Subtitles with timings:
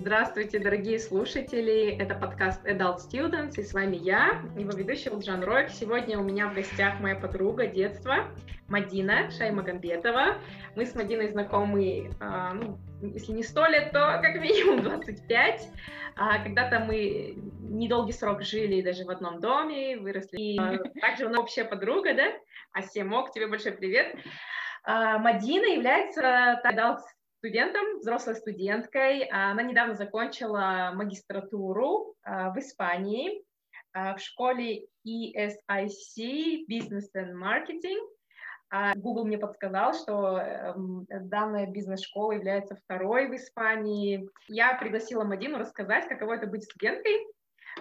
[0.00, 1.94] Здравствуйте, дорогие слушатели!
[1.94, 5.68] Это подкаст Adult Students, и с вами я, его ведущий Улджан Ройк.
[5.68, 8.30] Сегодня у меня в гостях моя подруга детства
[8.66, 10.38] Мадина Шаймагамбетова.
[10.74, 15.68] Мы с Мадиной знакомы, а, ну, если не сто лет, то как минимум 25.
[16.16, 20.38] А, когда-то мы недолгий срок жили даже в одном доме, выросли.
[20.38, 20.56] И
[20.98, 22.32] также у нас общая подруга, да?
[22.72, 24.16] Асемок, тебе большой привет.
[24.82, 27.00] А, Мадина является adult
[27.40, 29.24] студентом, взрослой студенткой.
[29.24, 33.42] Она недавно закончила магистратуру в Испании
[33.94, 37.98] в школе ESIC Business and Marketing.
[38.96, 44.28] Google мне подсказал, что эм, данная бизнес-школа является второй в Испании.
[44.46, 47.24] Я пригласила Мадину рассказать, каково это быть студенткой, а,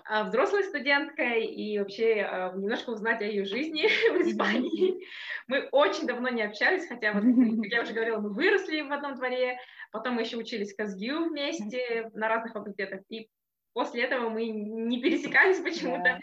[0.09, 5.05] взрослой студенткой и вообще а, немножко узнать о ее жизни в Испании.
[5.47, 9.15] Мы очень давно не общались, хотя, вот, как я уже говорила, мы выросли в одном
[9.15, 9.59] дворе,
[9.91, 13.29] потом мы еще учились в Казгю вместе на разных факультетах, и
[13.73, 16.19] после этого мы не пересекались почему-то.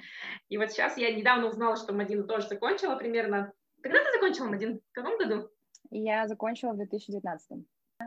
[0.48, 3.52] И вот сейчас я недавно узнала, что Мадина тоже закончила примерно.
[3.82, 4.80] Когда ты закончила, Мадин?
[4.90, 5.48] В каком году?
[5.90, 7.64] Я закончила в 2019.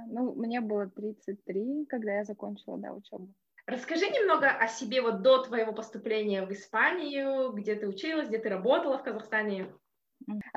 [0.08, 3.34] Ну, мне было 33, когда я закончила, да, учебу.
[3.70, 8.50] Расскажи немного о себе вот до твоего поступления в Испанию, где ты училась, где ты
[8.50, 9.67] работала в Казахстане.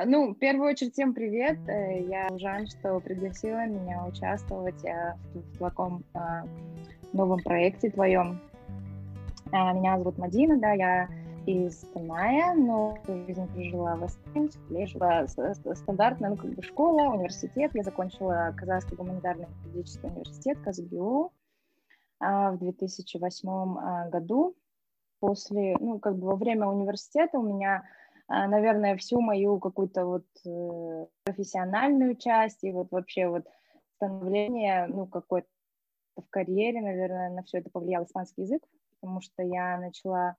[0.02, 1.58] Ну, в первую очередь, всем привет.
[1.69, 6.19] Э, я Жан, что пригласила меня участвовать э, в таком э,
[7.12, 8.41] новом проекте твоем.
[9.52, 11.08] Меня зовут Мадина, да, я
[11.44, 14.48] из Таная, но жизнь прожила в Астане,
[14.86, 17.72] жила стандартная, ну, как бы школа, университет.
[17.74, 21.30] Я закончила Казахский гуманитарный педагогический университет, КазГУ.
[22.23, 24.56] А, в 2008 а, году.
[25.19, 27.84] После, ну, как бы во время университета у меня,
[28.28, 33.47] а, наверное, всю мою какую-то вот э, профессиональную часть и вот вообще вот
[33.97, 35.48] становление, ну, какой-то
[36.17, 38.62] в карьере, наверное, на все это повлиял испанский язык,
[39.00, 40.37] потому что я начала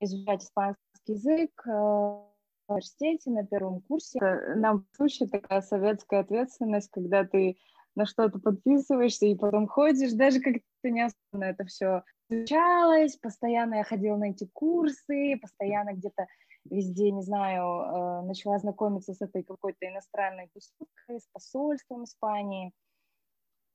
[0.00, 2.26] изучать испанский язык э, в
[2.68, 4.18] университете на первом курсе.
[4.56, 7.58] Нам в случае такая советская ответственность, когда ты
[7.94, 14.16] на что-то подписываешься и потом ходишь, даже как-то не это все изучалось, постоянно я ходила
[14.16, 16.26] на эти курсы, постоянно где-то
[16.64, 22.72] везде, не знаю, э, начала знакомиться с этой какой-то иностранной тусовкой, с посольством Испании.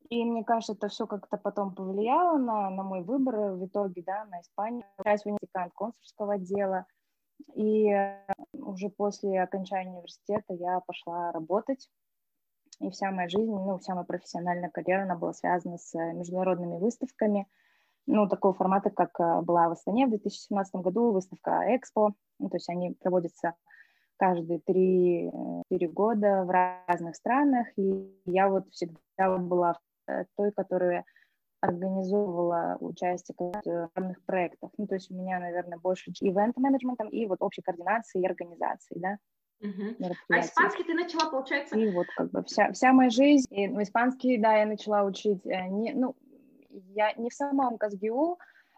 [0.09, 4.25] И мне кажется, это все как-то потом повлияло на, на мой выбор в итоге, да,
[4.25, 4.85] на Испанию.
[5.03, 6.85] Часть в университет консульского отдела.
[7.55, 7.91] И
[8.53, 11.89] уже после окончания университета я пошла работать
[12.79, 16.77] и вся моя жизнь, ну, вся моя профессиональная карьера, она была связана с э, международными
[16.77, 17.47] выставками,
[18.07, 22.57] ну, такого формата, как э, была в Астане в 2017 году, выставка Экспо, ну, то
[22.57, 23.53] есть они проводятся
[24.17, 29.79] каждые три, э, три года в разных странах, и я вот всегда была
[30.35, 31.03] той, которая
[31.61, 34.69] организовывала участие в разных проектах.
[34.77, 39.17] Ну, то есть у меня, наверное, больше ивент-менеджментом и вот общей координации и организации, да.
[39.61, 40.11] Угу.
[40.29, 41.77] А испанский ты начала, получается?
[41.77, 43.47] И вот как бы вся, вся моя жизнь.
[43.51, 46.15] И, ну, испанский, да, я начала учить, э, не, ну,
[46.93, 48.37] я не в самом Казгиу,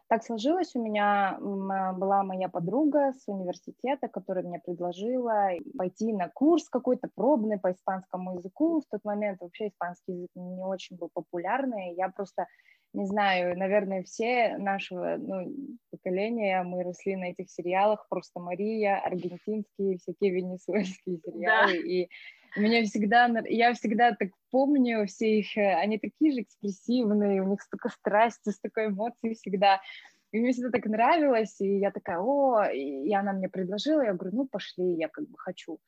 [0.09, 6.29] так сложилось, у меня а, была моя подруга с университета, которая мне предложила пойти на
[6.29, 8.79] курс какой-то пробный по испанскому языку.
[8.79, 11.93] В тот момент вообще испанский язык не очень был популярный.
[11.95, 12.47] Я просто
[12.93, 15.53] не знаю, наверное, все нашего ну,
[15.91, 21.77] поколения, мы росли на этих сериалах, просто Мария, аргентинские, всякие венесуэльские сериалы, да.
[21.77, 22.09] и
[22.55, 27.61] меня всегда, я всегда так помню все их, э, они такие же экспрессивные, у них
[27.61, 29.81] столько страсти, столько эмоций всегда,
[30.31, 34.35] и мне всегда так нравилось, и я такая, о, и она мне предложила, я говорю,
[34.37, 35.79] ну, пошли, я как бы хочу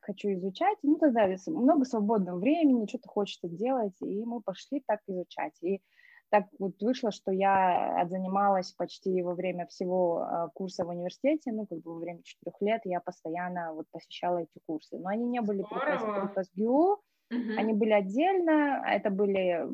[0.00, 5.52] хочу изучать, ну, тогда много свободного времени, что-то хочется делать, и мы пошли так изучать.
[5.60, 5.82] И
[6.30, 11.66] так вот вышло, что я отзанималась почти во время всего а, курса в университете, ну,
[11.66, 14.98] как бы во время четырех лет я постоянно вот посещала эти курсы.
[14.98, 17.56] Но они не были при КСГУ, Uh-huh.
[17.58, 19.68] Они были отдельно, это были,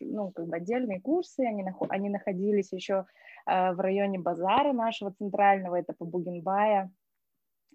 [0.00, 3.06] ну, как бы отдельные курсы, они, нах- они находились еще
[3.46, 6.90] э, в районе базара нашего центрального, это по Бугенбая,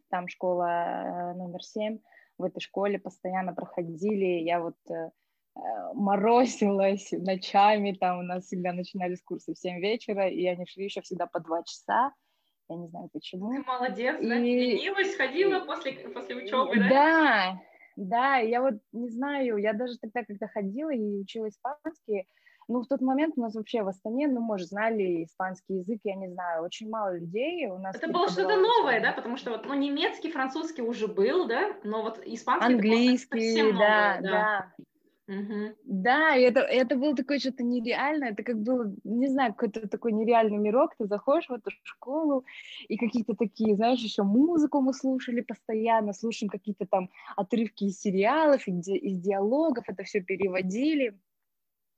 [0.09, 1.99] там школа э, номер семь,
[2.37, 5.11] в этой школе постоянно проходили, я вот э,
[5.55, 10.85] Э, морозилась ночами, там у нас всегда начинались курсы в 7 вечера, и они шли
[10.85, 12.11] еще всегда по 2 часа,
[12.69, 13.51] я не знаю почему.
[13.51, 14.27] Ты молодец, и...
[14.27, 16.89] да, ленилась, ходила после, после учебы, да?
[16.89, 17.61] Да,
[17.95, 22.27] да, я вот не знаю, я даже тогда, когда ходила и учила испанский,
[22.67, 26.15] ну, в тот момент у нас вообще в Астане, ну, может, знали испанский язык, я
[26.15, 27.95] не знаю, очень мало людей у нас.
[27.95, 32.01] Это было что-то новое, да, потому что вот, ну, немецкий, французский уже был, да, но
[32.01, 32.73] вот испанский...
[32.73, 34.85] Английский, да, новое, да, да.
[35.27, 35.75] Угу.
[35.85, 40.57] Да, это, это было такое что-то нереальное, это как было, не знаю, какой-то такой нереальный
[40.57, 42.43] мирок, ты заходишь в эту школу,
[42.89, 48.67] и какие-то такие, знаешь, еще музыку мы слушали постоянно, слушаем какие-то там отрывки из сериалов,
[48.67, 51.17] из диалогов, это все переводили,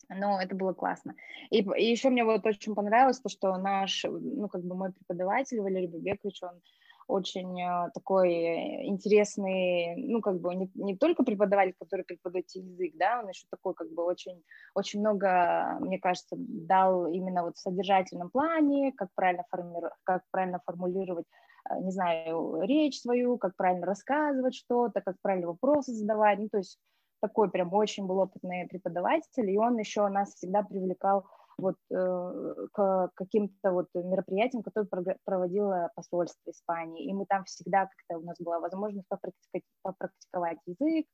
[0.09, 1.15] но это было классно.
[1.49, 5.59] И, и еще мне вот очень понравилось то, что наш, ну, как бы мой преподаватель
[5.61, 6.61] Валерий Бубекович, он
[7.07, 13.21] очень э, такой интересный, ну, как бы не, не только преподаватель, который преподает язык, да,
[13.21, 14.43] он еще такой, как бы, очень,
[14.73, 19.81] очень много, мне кажется, дал именно вот в содержательном плане, как правильно, форми...
[20.03, 21.25] как правильно формулировать,
[21.69, 26.57] э, не знаю, речь свою, как правильно рассказывать что-то, как правильно вопросы задавать, ну, то
[26.57, 26.79] есть
[27.21, 31.25] такой прям очень был опытный преподаватель, и он еще нас всегда привлекал
[31.57, 37.05] вот э, к каким-то вот мероприятиям, которые проводило посольство Испании.
[37.05, 41.05] И мы там всегда как-то у нас была возможность попрактиковать, попрактиковать язык,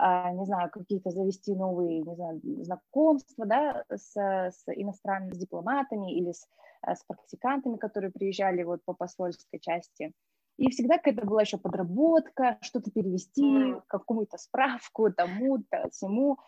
[0.00, 6.14] э, не знаю, какие-то завести новые, не знаю, знакомства, да, с, с иностранными с дипломатами
[6.14, 6.46] или с,
[6.86, 10.12] э, с практикантами, которые приезжали вот по посольской части.
[10.58, 16.38] И всегда какая-то была еще подработка, что-то перевести, какую-то справку тому-то, всему.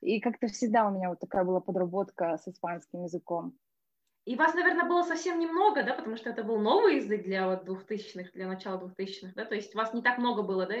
[0.00, 3.58] И как-то всегда у меня вот такая была подработка с испанским языком.
[4.24, 7.64] И вас, наверное, было совсем немного, да, потому что это был новый язык для вот
[7.64, 10.74] двухтысячных, для начала двухтысячных, да, то есть вас не так много было, да,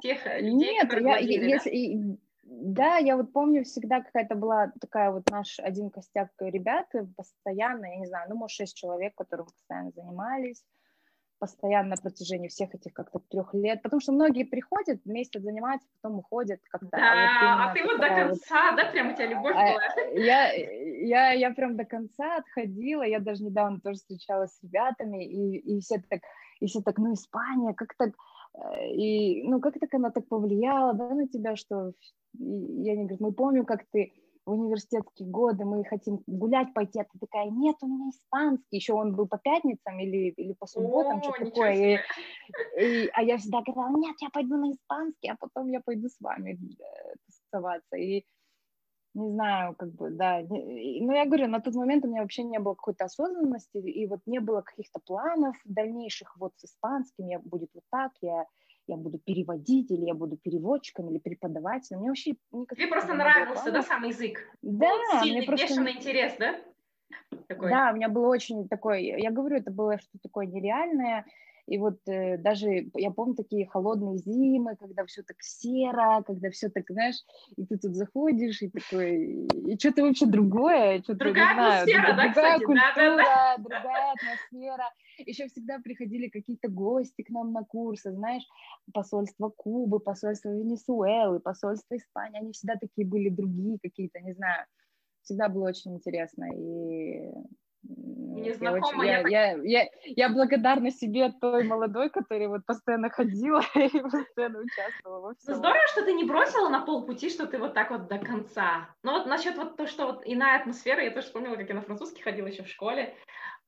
[0.00, 2.16] тех людей, Нет, я, владели, если, да?
[2.44, 6.86] да, я вот помню всегда какая-то была такая вот наш один костяк ребят,
[7.16, 10.64] постоянно, я не знаю, ну, может, шесть человек, которые постоянно занимались,
[11.38, 16.18] постоянно на протяжении всех этих как-то трех лет, потому что многие приходят, месяц занимаются, потом
[16.18, 16.88] уходят как-то.
[16.90, 19.72] Да, а, вот, а ты вот до конца, вот, да, прям у тебя любовь а,
[19.72, 20.10] была?
[20.14, 25.56] Я, я, я прям до конца отходила, я даже недавно тоже встречалась с ребятами, и,
[25.58, 26.20] и все так,
[26.60, 28.10] и все так, ну, Испания, как так,
[28.54, 31.92] э, и, ну, как так она так повлияла, да, на тебя, что,
[32.38, 34.12] и, я не говорю, мы помним, как ты
[34.46, 38.94] в университетские годы, мы хотим гулять пойти, а ты такая, нет, у меня испанский, еще
[38.94, 41.98] он был по пятницам или, или по субботам, что такое, и,
[42.80, 46.20] и, а я всегда говорила, нет, я пойду на испанский, а потом я пойду с
[46.20, 48.24] вами э, тусоваться, и
[49.14, 52.60] не знаю, как бы, да, но я говорю, на тот момент у меня вообще не
[52.60, 57.70] было какой-то осознанности, и вот не было каких-то планов дальнейших, вот с испанским я будет
[57.74, 58.44] вот так, я
[58.86, 62.00] я буду переводить, или я буду переводчиком, или преподавателем.
[62.00, 64.38] Мне вообще никак Тебе просто нравился, да, сам язык?
[64.62, 64.88] Да.
[64.88, 65.66] Был сильный, мне просто...
[65.66, 66.54] бешеный интерес, да?
[67.48, 67.70] Такой.
[67.70, 71.24] Да, у меня было очень такое, я говорю, это было что-то такое нереальное,
[71.66, 76.68] и вот э, даже я помню такие холодные зимы, когда все так серо, когда все
[76.68, 77.16] так, знаешь,
[77.56, 82.24] и ты тут заходишь, и такой, и что-то вообще другое, что-то, другая знаю, атмосфера, другая
[82.24, 82.64] да, кстати?
[82.64, 83.56] культура, да, да, да.
[83.62, 84.92] другая атмосфера.
[85.18, 88.44] Еще всегда приходили какие-то гости к нам на курсы, знаешь,
[88.92, 94.66] посольство Кубы, посольство Венесуэлы, посольство Испании, они всегда такие были другие какие-то, не знаю,
[95.22, 97.32] всегда было очень интересно, и
[97.82, 99.22] Незнакомая.
[99.22, 104.60] Я, я, я, я, я благодарна себе той молодой, которая вот постоянно ходила и постоянно
[104.60, 105.54] участвовала во всем.
[105.54, 108.88] Ну, здорово, что ты не бросила на полпути, что ты вот так вот до конца.
[109.02, 111.82] Ну вот насчет вот то, что вот иная атмосфера, я тоже вспомнила, как я на
[111.82, 113.14] французский ходила еще в школе.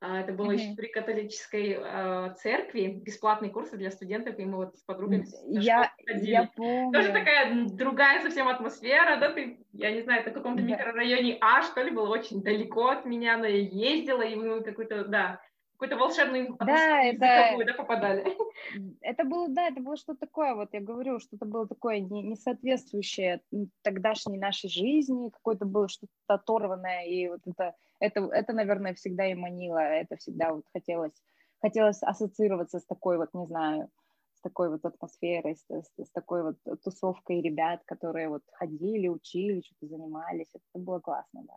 [0.00, 0.54] А, это было mm-hmm.
[0.54, 5.92] еще при католической э, церкви, бесплатные курсы для студентов, и мы вот с подругами я,
[6.06, 6.92] я помню.
[6.92, 10.68] Тоже такая другая совсем атмосфера, да, ты, я не знаю, это в каком-то да.
[10.68, 15.04] микрорайоне А, что ли, было очень далеко от меня, но я ездила, и мы какой-то,
[15.04, 15.40] да,
[15.72, 17.18] какую-то волшебную да, это,
[17.64, 18.36] да, попадали.
[19.00, 22.34] Это было, да, это было что-то такое, вот я говорю, что-то было такое не, не
[22.34, 23.40] соответствующее
[23.82, 29.34] тогдашней нашей жизни, какое-то было что-то оторванное, и вот это это, это, наверное, всегда и
[29.34, 31.14] манило, это всегда вот хотелось,
[31.60, 33.90] хотелось ассоциироваться с такой вот, не знаю,
[34.38, 39.60] с такой вот атмосферой, с, с, с такой вот тусовкой ребят, которые вот ходили, учили,
[39.60, 41.54] что-то занимались, это было классно, да.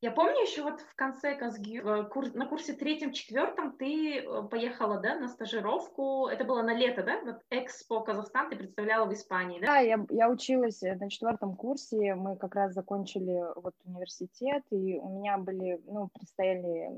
[0.00, 5.18] Я помню еще вот в конце Казги, курс, на курсе третьем-четвертом ты э, поехала, да,
[5.18, 9.66] на стажировку, это было на лето, да, вот Экспо Казахстан ты представляла в Испании, да?
[9.66, 14.98] Да, я, я училась э, на четвертом курсе, мы как раз закончили вот университет, и
[14.98, 16.90] у меня были, ну, предстояли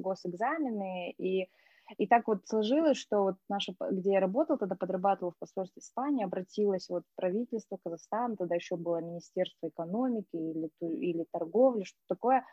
[0.00, 1.50] госэкзамены, и
[1.96, 6.24] и так вот сложилось, что вот наша, где я работала, тогда подрабатывала в посольстве Испании,
[6.24, 12.44] обратилась вот правительство Казахстана, тогда еще было Министерство экономики или, или торговли, что такое.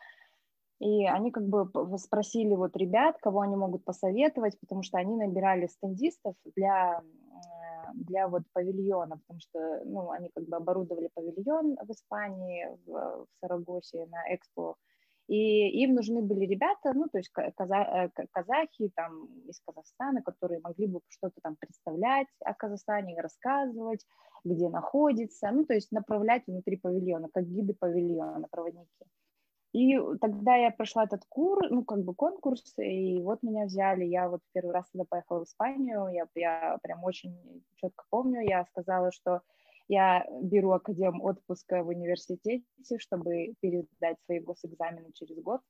[0.78, 5.66] И они как бы спросили вот ребят, кого они могут посоветовать, потому что они набирали
[5.66, 7.02] стендистов для,
[7.94, 13.26] для вот павильона, потому что, ну, они как бы оборудовали павильон в Испании, в, в
[13.40, 14.76] Сарагосе на Экспо
[15.28, 17.50] и им нужны были ребята, ну, то есть э,
[18.30, 24.06] казахи там из Казахстана, которые могли бы что-то там представлять о Казахстане, рассказывать,
[24.44, 29.06] где находится, ну, то есть направлять внутри павильона, как гиды павильона, проводники.
[29.72, 34.04] И тогда я прошла этот курс, ну, как бы конкурс, и вот меня взяли.
[34.04, 37.36] Я вот первый раз тогда поехала в Испанию, я, я прям очень
[37.74, 39.42] четко помню, я сказала, что
[39.88, 42.64] я беру академ отпуска в университете,
[42.98, 45.60] чтобы передать свои госэкзамены через год.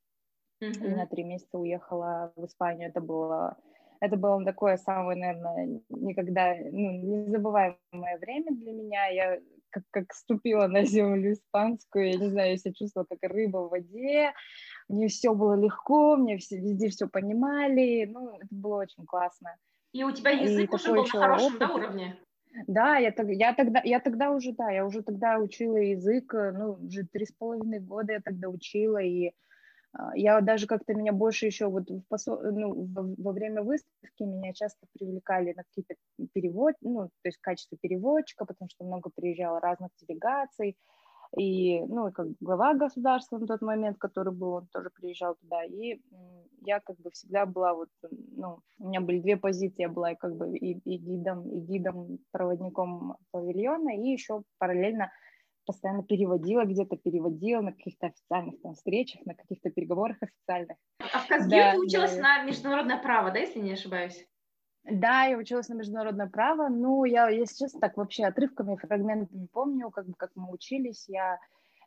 [0.63, 0.87] Mm-hmm.
[0.87, 2.89] И на три месяца уехала в Испанию.
[2.89, 3.57] Это было,
[4.01, 9.07] это было такое самое, наверное, никогда, ну, незабываемое время для меня.
[9.09, 13.59] Я как, как ступила на землю испанскую, я не знаю, я себя чувствовала как рыба
[13.59, 14.33] в воде,
[14.89, 19.57] мне все было легко, мне все, везде все понимали, ну, это было очень классно.
[19.93, 22.19] И у тебя язык и уже был на хорошем да, уровне?
[22.67, 26.79] Да, я, я, тогда, я тогда уже, да, я уже тогда учила язык, э, ну,
[26.83, 29.33] уже три с половиной года я тогда учила, и
[29.93, 32.41] а, я даже как-то меня больше еще вот в посо...
[32.41, 35.97] ну, во, во время выставки меня часто привлекали на какие-то
[36.33, 40.77] перевод, ну, то есть в качестве переводчика, потому что много приезжало разных делегаций,
[41.37, 46.01] и, ну, как глава государства на тот момент, который был, он тоже приезжал туда, и
[46.65, 50.37] я как бы всегда была вот, ну, у меня были две позиции, я была как
[50.37, 55.11] бы и, и гидом, и гидом, проводником павильона, и еще параллельно
[55.67, 60.77] постоянно переводила где-то, переводила на каких-то официальных там встречах, на каких-то переговорах официальных.
[61.13, 62.23] А в Казгире да, ты училась да.
[62.23, 64.27] на международное право, да, если не ошибаюсь?
[64.91, 66.69] Да, я училась на международное право.
[66.69, 71.07] Ну, я, если честно, так вообще отрывками, фрагментами помню, как, как мы учились.
[71.09, 71.39] Я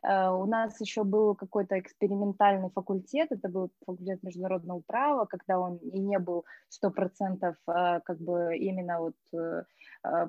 [0.02, 5.76] Э, у нас еще был какой-то экспериментальный факультет, это был факультет международного права, когда он
[5.76, 9.64] и не был сто процентов э, как бы именно вот э,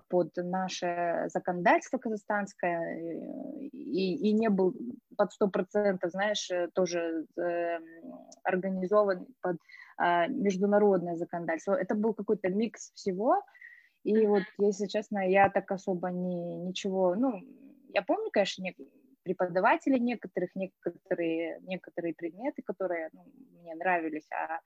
[0.10, 3.00] под наше законодательство казахстанское
[3.72, 4.76] и, и не был
[5.16, 7.26] под сто процентов, знаешь, тоже
[8.44, 9.58] организован под
[10.28, 11.74] международное законодательство.
[11.74, 13.44] Это был какой-то микс всего,
[14.04, 17.42] и вот, если честно, я так особо не, ничего, ну,
[17.94, 18.64] я помню, конечно,
[19.24, 23.26] преподавателей некоторых, некоторые, некоторые предметы, которые ну,
[23.62, 24.60] мне нравились, а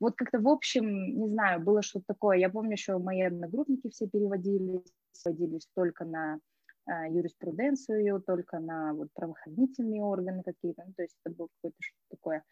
[0.00, 0.86] вот как-то в общем,
[1.18, 2.38] не знаю, было что-то такое.
[2.38, 4.80] Я помню, что мои одногруппники все переводились,
[5.24, 6.38] переводились только на
[6.86, 12.16] э, юриспруденцию, только на вот правоохранительные органы какие-то, ну, то есть это был какой-то что-то
[12.16, 12.44] такое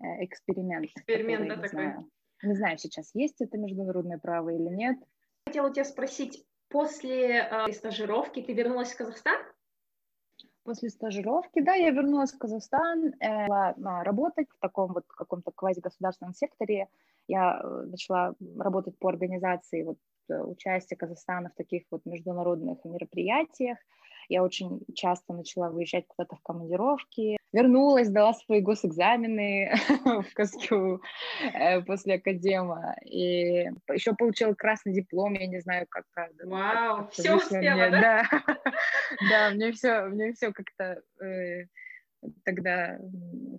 [0.00, 0.86] эксперимент.
[0.86, 1.68] Эксперимент, который, да, не такой.
[1.68, 2.10] Знаю,
[2.42, 4.98] не знаю, сейчас есть это международное право или нет.
[5.46, 9.40] Хотела тебя спросить, после э, стажировки ты вернулась в Казахстан?
[10.62, 16.34] После стажировки, да, я вернулась в Казахстан, э, начала работать в таком вот каком-то квазигосударственном
[16.34, 16.88] секторе.
[17.26, 23.78] Я э, начала работать по организации вот э, участия Казахстана в таких вот международных мероприятиях.
[24.28, 27.37] Я очень часто начала выезжать куда-то в командировки.
[27.52, 29.72] Вернулась, дала свои госэкзамены
[30.04, 31.00] в Казкю
[31.54, 32.94] э, после академа.
[33.04, 36.46] И еще получила красный диплом, я не знаю, как правда.
[36.46, 38.22] Вау, все успела, да?
[38.30, 38.54] Да,
[39.30, 41.64] да мне все, мне все как-то э,
[42.44, 42.98] тогда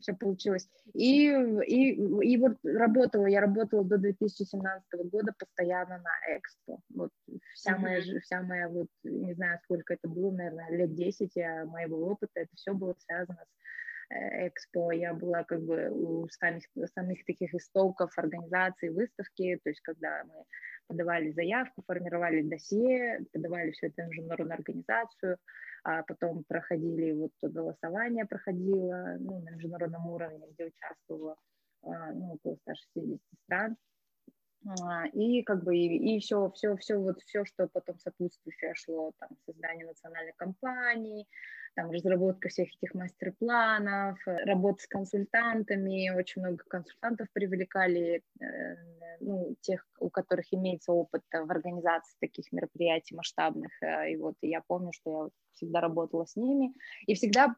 [0.01, 0.67] все получилось.
[0.93, 6.79] И, и, и вот работала, я работала до 2017 года постоянно на Экспо.
[6.89, 7.11] Вот
[7.53, 7.79] вся mm-hmm.
[7.79, 11.35] моя, вся моя вот, не знаю, сколько это было, наверное, лет 10
[11.67, 13.59] моего опыта, это все было связано с
[14.09, 14.91] Экспо.
[14.91, 16.63] Я была как бы у самих,
[16.95, 20.45] самих таких истоков организации выставки, то есть когда мы
[20.87, 25.37] подавали заявку, формировали досье, подавали все это в международную организацию,
[25.83, 31.37] а потом проходили, вот голосование проходило ну, на международном уровне, где участвовало
[31.83, 33.77] а, ну, около 160 стран.
[34.67, 39.13] А, и как бы и, и все, все, все, вот все, что потом сопутствующее шло,
[39.17, 41.27] там, создание национальной компании,
[41.75, 48.45] там, разработка всех этих мастер-планов, работа с консультантами, очень много консультантов привлекали, э,
[49.21, 54.61] ну, тех, у которых имеется опыт в организации таких мероприятий масштабных, э, и вот я
[54.67, 56.73] помню, что я всегда работала с ними,
[57.07, 57.55] и всегда,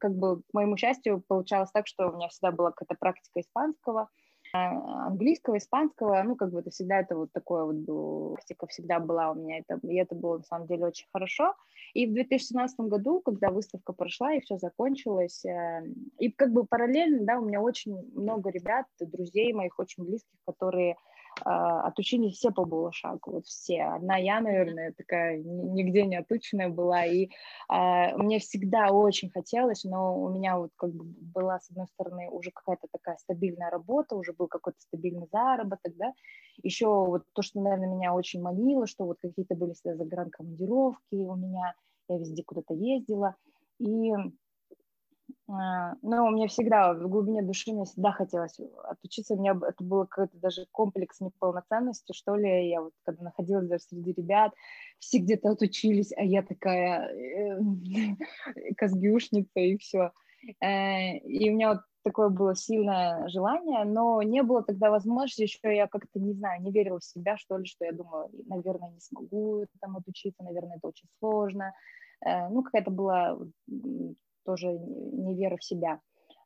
[0.00, 4.10] как бы, к моему счастью, получалось так, что у меня всегда была какая-то практика испанского,
[4.52, 9.30] английского, испанского, ну, как бы это всегда это вот такое вот было, практика всегда была
[9.30, 11.54] у меня, это, и это было на самом деле очень хорошо.
[11.94, 15.84] И в 2017 году, когда выставка прошла и все закончилось, э,
[16.18, 20.96] и как бы параллельно, да, у меня очень много ребят, друзей моих очень близких, которые
[21.40, 23.82] а, отучились все по Булашаку, вот все.
[23.82, 27.30] Одна я, наверное, такая нигде не отученная была, и
[27.68, 32.28] а, мне всегда очень хотелось, но у меня вот как бы была, с одной стороны,
[32.30, 36.12] уже какая-то такая стабильная работа, уже был какой-то стабильный заработок, да,
[36.62, 41.34] еще вот то, что, наверное, меня очень манило, что вот какие-то были всегда загранкомандировки у
[41.34, 41.74] меня,
[42.08, 43.36] я везде куда-то ездила,
[43.78, 44.12] и
[45.48, 49.34] ну, мне всегда, в глубине души мне всегда хотелось отучиться.
[49.34, 52.68] У меня это было какой-то даже комплекс неполноценности, что ли.
[52.68, 54.52] Я вот когда находилась даже среди ребят,
[54.98, 57.58] все где-то отучились, а я такая э,
[58.76, 60.12] казгюшница и все.
[60.60, 65.76] Э, и у меня вот такое было сильное желание, но не было тогда возможности, еще
[65.76, 69.00] я как-то, не знаю, не верила в себя, что ли, что я думала, наверное, не
[69.00, 71.74] смогу там отучиться, наверное, это очень сложно.
[72.24, 73.38] Э, ну, какая-то была
[74.44, 76.00] тоже не вера в себя.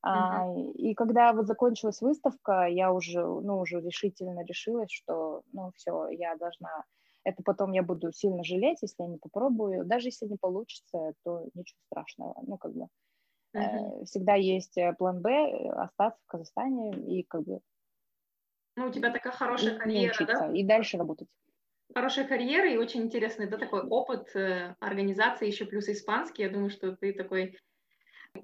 [0.06, 0.10] Uh-huh.
[0.12, 6.08] А, и когда вот закончилась выставка, я уже, ну, уже решительно решилась, что, ну, все,
[6.10, 6.84] я должна,
[7.24, 11.48] это потом я буду сильно жалеть, если я не попробую, даже если не получится, то
[11.54, 12.86] ничего страшного, ну, как бы,
[13.56, 14.04] uh-huh.
[14.04, 17.60] всегда есть э, план Б, э, остаться в Казахстане и, как бы,
[18.76, 20.52] ну, у тебя такая хорошая карьера, учиться, да?
[20.52, 21.28] И дальше работать.
[21.94, 24.36] Хорошая карьера и очень интересный, да, такой опыт
[24.80, 26.42] организации, еще плюс испанский.
[26.42, 27.56] Я думаю, что ты такой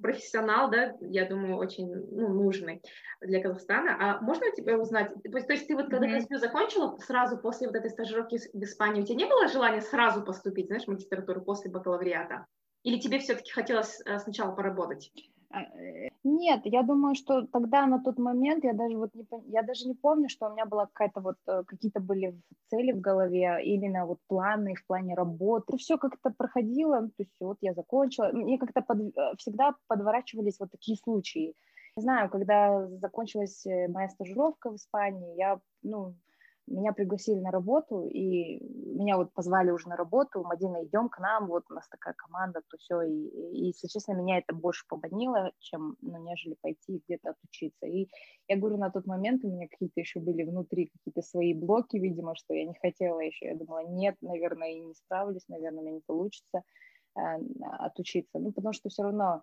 [0.00, 2.82] профессионал, да, я думаю, очень ну, нужный
[3.20, 3.96] для Казахстана.
[3.98, 6.38] А можно у тебя узнать, то есть, то есть ты вот когда mm-hmm.
[6.38, 10.66] закончила, сразу после вот этой стажировки в Испании, у тебя не было желания сразу поступить,
[10.66, 12.46] знаешь, в магистратуру после бакалавриата?
[12.82, 15.12] Или тебе все-таки хотелось э, сначала поработать?
[15.52, 19.62] А, э, нет, я думаю, что тогда на тот момент я даже вот не я
[19.62, 22.40] даже не помню, что у меня была какая-то вот э, какие-то были
[22.70, 25.76] цели в голове, именно вот планы в плане работы.
[25.76, 28.30] Все как-то проходило, то есть вот я закончила.
[28.32, 31.54] Мне как-то под, э, всегда подворачивались вот такие случаи.
[31.96, 36.14] Не знаю, когда закончилась моя стажировка в Испании, я, ну,
[36.66, 41.46] меня пригласили на работу, и меня вот позвали уже на работу, Мадина, идем к нам,
[41.46, 45.52] вот у нас такая команда, то все, и, и если честно, меня это больше поманило,
[45.58, 48.08] чем, ну, нежели пойти где-то отучиться, и
[48.48, 52.34] я говорю, на тот момент у меня какие-то еще были внутри какие-то свои блоки, видимо,
[52.36, 55.94] что я не хотела еще, я думала, нет, наверное, и не справлюсь, наверное, у меня
[55.94, 56.62] не получится
[57.16, 57.20] э,
[57.78, 59.42] отучиться, ну, потому что все равно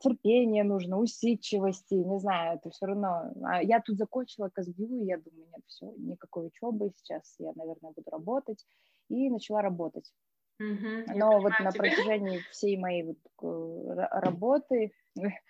[0.00, 3.32] терпение нужно, усидчивости, не знаю, это все равно.
[3.44, 7.92] А я тут закончила КСГУ, и я думаю, нет, все, никакой учебы, сейчас я, наверное,
[7.92, 8.64] буду работать.
[9.08, 10.10] И начала работать.
[10.60, 14.92] Угу, Но вот на протяжении всей моей вот э, работы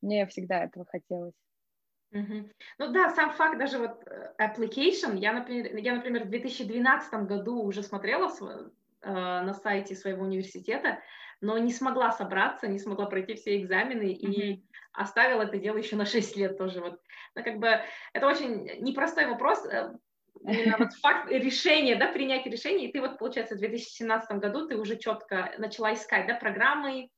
[0.00, 1.34] мне всегда этого хотелось.
[2.12, 2.50] Угу.
[2.78, 7.62] Ну да, сам факт даже вот э, application, я, например, я, например, в 2012 году
[7.62, 8.28] уже смотрела
[9.04, 11.00] на сайте своего университета,
[11.40, 14.30] но не смогла собраться, не смогла пройти все экзамены mm-hmm.
[14.32, 16.80] и оставила это дело еще на 6 лет тоже.
[16.80, 17.00] Вот.
[17.34, 17.80] Но как бы
[18.12, 19.92] это очень непростой вопрос, э,
[20.40, 24.76] именно вот факт решения, да, принятия решения, и ты вот, получается, в 2017 году ты
[24.76, 27.08] уже четко начала искать, да, программы,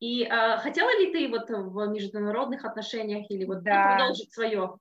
[0.00, 3.94] и э, хотела ли ты вот в международных отношениях или вот да.
[3.94, 4.76] продолжить свое,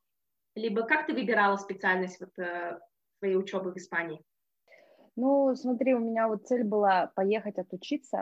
[0.56, 2.80] либо как ты выбирала специальность вот э,
[3.20, 4.24] своей учебы в Испании?
[5.22, 8.18] Ну, смотри, у меня вот цель была поехать отучиться,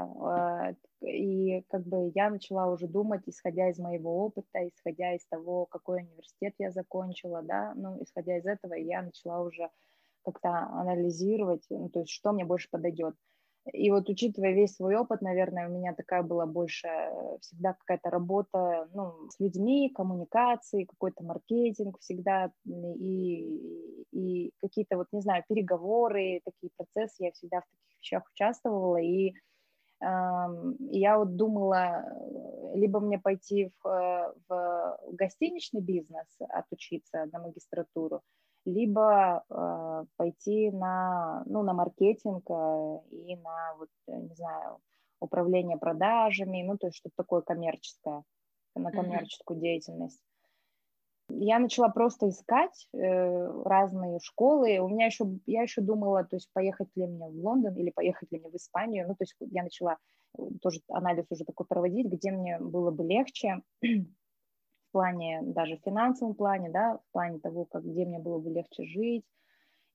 [1.01, 5.65] э, и как бы я начала уже думать, исходя из моего опыта, исходя из того,
[5.65, 9.69] какой университет я закончила, да, ну, исходя из этого я начала уже
[10.25, 13.15] как-то анализировать, ну, то есть что мне больше подойдет.
[13.73, 18.09] И вот учитывая весь свой опыт, наверное, у меня такая была больше э, всегда какая-то
[18.09, 26.41] работа ну, с людьми, коммуникации, какой-то маркетинг всегда, и, и какие-то вот, не знаю, переговоры,
[26.45, 29.33] такие процессы, я всегда в таких вещах участвовала, и
[30.01, 32.05] я вот думала,
[32.73, 38.21] либо мне пойти в, э, в гостиничный бизнес, отучиться на магистратуру,
[38.65, 44.79] либо э, пойти на, ну, на маркетинг э, и на, вот, э, не знаю,
[45.19, 48.23] управление продажами, ну, то есть что-то такое коммерческое,
[48.75, 49.61] на коммерческую mm-hmm.
[49.61, 50.21] деятельность.
[51.31, 54.79] Я начала просто искать э, разные школы.
[54.79, 58.31] У меня еще, я еще думала, то есть поехать ли мне в Лондон или поехать
[58.31, 59.07] ли мне в Испанию.
[59.07, 59.97] Ну, то есть я начала
[60.37, 63.61] э, тоже анализ уже такой проводить, где мне было бы легче
[64.89, 68.49] в плане, даже в финансовом плане, да, в плане того, как, где мне было бы
[68.49, 69.25] легче жить.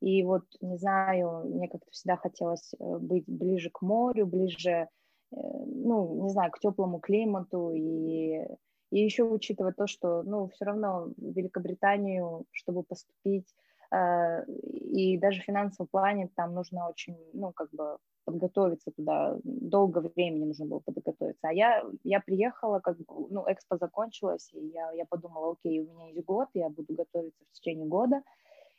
[0.01, 4.87] И вот, не знаю, мне как-то всегда хотелось э, быть ближе к морю, ближе, э,
[5.33, 7.73] ну, не знаю, к теплому климату.
[7.75, 8.47] И,
[8.91, 13.49] и еще учитывая то, что, ну, все равно в Великобританию, чтобы поступить,
[13.93, 19.99] э, и даже в финансовом плане там нужно очень, ну, как бы подготовиться туда, долго
[19.99, 21.49] времени нужно было подготовиться.
[21.49, 26.09] А я, я приехала, как ну, экспо закончилась, и я, я подумала, окей, у меня
[26.09, 28.23] есть год, я буду готовиться в течение года,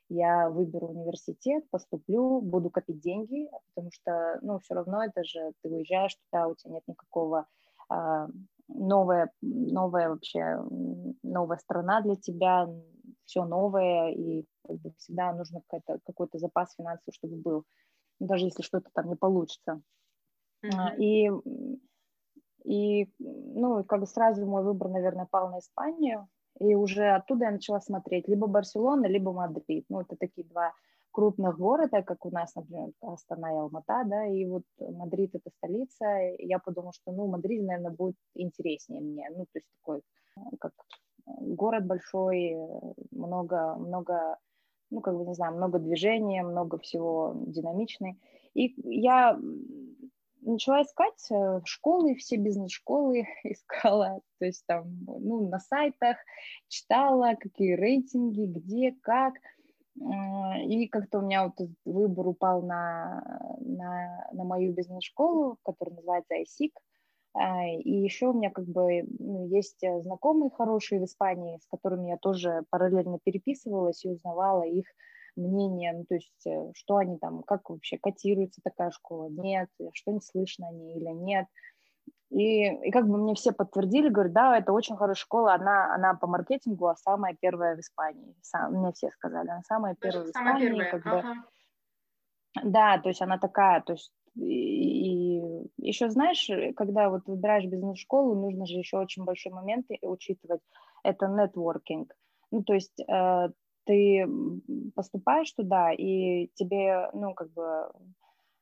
[0.09, 5.69] я выберу университет, поступлю, буду копить деньги, потому что, ну, все равно это же, ты
[5.69, 7.47] уезжаешь туда, у тебя нет никакого
[7.89, 8.27] а,
[8.67, 10.63] новая, новая вообще,
[11.23, 12.69] новая страна для тебя,
[13.25, 14.45] все новое, и
[14.97, 17.65] всегда нужно какой-то запас финансов, чтобы был
[18.19, 19.81] даже если что-то там не получится.
[20.63, 20.97] Mm-hmm.
[20.97, 21.31] И
[22.65, 26.27] И, ну, как бы сразу мой выбор, наверное, пал на Испанию.
[26.59, 29.85] И уже оттуда я начала смотреть либо Барселона, либо Мадрид.
[29.89, 30.73] Ну, это такие два
[31.11, 36.05] крупных города, как у нас, например, Астана и Алмата, да, и вот Мадрид это столица,
[36.39, 40.01] я подумала, что, ну, Мадрид, наверное, будет интереснее мне, ну, то есть такой,
[40.59, 40.73] как
[41.25, 42.57] город большой,
[43.11, 44.37] много, много,
[44.89, 48.19] ну, как бы, не знаю, много движения, много всего динамичный,
[48.53, 49.39] и я
[50.41, 56.17] начала искать э, школы, все бизнес-школы искала, то есть там, ну, на сайтах
[56.67, 59.33] читала, какие рейтинги, где, как,
[59.97, 66.71] и как-то у меня вот выбор упал на, на, на мою бизнес-школу, которая называется ISIC,
[67.37, 72.17] и еще у меня как бы ну, есть знакомые хорошие в Испании, с которыми я
[72.17, 74.85] тоже параллельно переписывалась и узнавала их
[75.35, 80.11] мнение, ну, то есть э, что они там, как вообще котируется такая школа, нет, что
[80.11, 81.47] не слышно о ней или нет.
[82.29, 86.15] И, и как бы мне все подтвердили, говорят, да, это очень хорошая школа, она, она
[86.15, 88.35] по маркетингу, а самая первая в Испании.
[88.41, 90.67] Сам, мне все сказали, она самая первая в Испании.
[90.67, 90.91] Первая.
[90.91, 91.33] Как ага.
[91.33, 95.24] бы, да, то есть она такая, то есть и, и
[95.77, 100.61] еще знаешь, когда вот выбираешь бизнес-школу, нужно же еще очень большой момент учитывать,
[101.03, 102.15] это нетворкинг.
[102.51, 103.49] Ну, то есть э,
[103.85, 104.27] ты
[104.95, 107.89] поступаешь туда, и тебе, ну, как бы,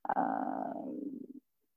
[0.04, 0.74] а,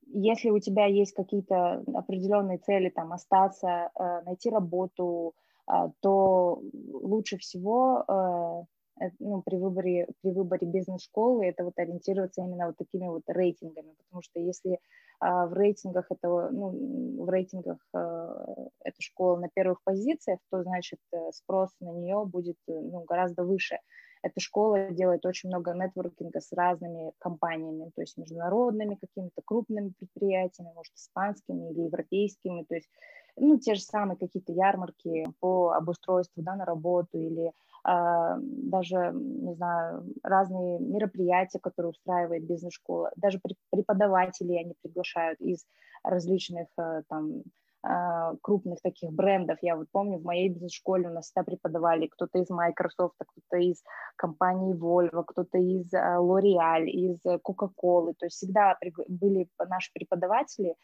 [0.09, 5.35] если у тебя есть какие-то определенные цели, там, остаться, э, найти работу,
[5.67, 6.61] а, то
[6.93, 8.76] лучше всего э,
[9.19, 14.23] ну, при выборе, при выборе бизнес-школы это вот ориентироваться именно вот такими вот рейтингами, потому
[14.23, 14.81] что если
[15.19, 18.29] а в рейтингах этого, ну, в рейтингах э,
[18.85, 23.45] эта школа на первых позициях, то значит э, спрос на нее будет э, ну, гораздо
[23.45, 23.79] выше.
[24.23, 30.73] Эта школа делает очень много нетворкинга с разными компаниями, то есть международными какими-то крупными предприятиями,
[30.75, 32.91] может, испанскими или европейскими, то есть
[33.37, 39.55] ну, те же самые какие-то ярмарки по обустройству да, на работу или а, даже, не
[39.55, 45.65] знаю, разные мероприятия, которые устраивает бизнес-школа, даже преподавателей они приглашают из
[46.03, 47.66] различных э, там а,
[48.43, 49.59] крупных таких брендов.
[49.63, 53.83] Я вот помню, в моей бизнес-школе у нас всегда преподавали кто-то из Microsoft, кто-то из
[54.17, 58.15] компании Volvo, кто-то из а, L'Oreal, из Coca-Cola.
[58.19, 58.77] То есть всегда
[59.09, 60.75] были наши преподаватели,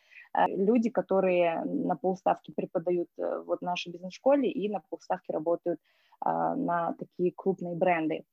[0.49, 5.79] люди, которые на полставки преподают э, вот в нашей бизнес-школе и на полставки работают
[6.21, 8.25] а, на такие крупные бренды.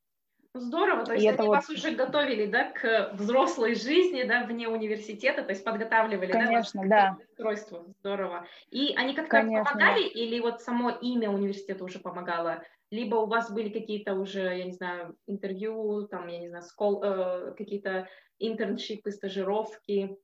[0.56, 1.48] Здорово, то есть и они вот...
[1.48, 7.16] вас уже готовили, да, к взрослой жизни, да, вне университета, то есть подготавливали, Конечно, да,
[7.16, 7.94] к устройству.
[8.00, 8.48] Здорово.
[8.72, 12.64] И они как-то помогали или вот само имя университета уже помогало?
[12.90, 17.04] Либо у вас были какие-то уже, я не знаю, интервью, там, я не знаю, скол,
[17.04, 18.08] э, какие-то
[18.40, 20.18] интерншипы, стажировки?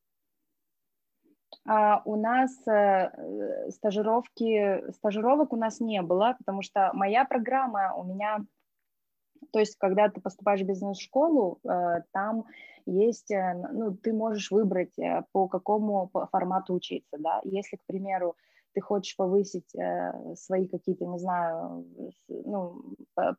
[1.68, 8.04] Uh, у нас uh, стажировки, стажировок у нас не было, потому что моя программа у
[8.04, 8.46] меня,
[9.52, 12.46] то есть когда ты поступаешь в бизнес-школу, uh, там
[12.86, 13.32] есть,
[13.72, 14.96] ну, ты можешь выбрать,
[15.32, 18.36] по какому формату учиться, да, если, к примеру,
[18.74, 19.74] ты хочешь повысить
[20.36, 21.86] свои какие-то, не знаю,
[22.28, 22.84] ну,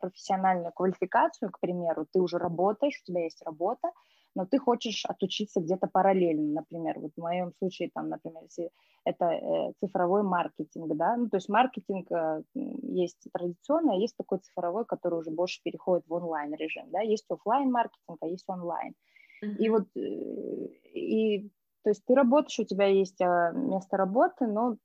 [0.00, 3.92] профессиональную квалификацию, к примеру, ты уже работаешь, у тебя есть работа,
[4.36, 8.70] но ты хочешь отучиться где-то параллельно, например, вот в моем случае, там, например, если
[9.04, 14.38] это э, цифровой маркетинг, да, ну, то есть маркетинг э, есть традиционный, а есть такой
[14.40, 18.94] цифровой, который уже больше переходит в онлайн режим, да, есть офлайн маркетинг, а есть онлайн.
[19.42, 19.56] Mm-hmm.
[19.56, 21.48] И вот, э, и,
[21.82, 24.76] то есть ты работаешь, у тебя есть э, место работы, но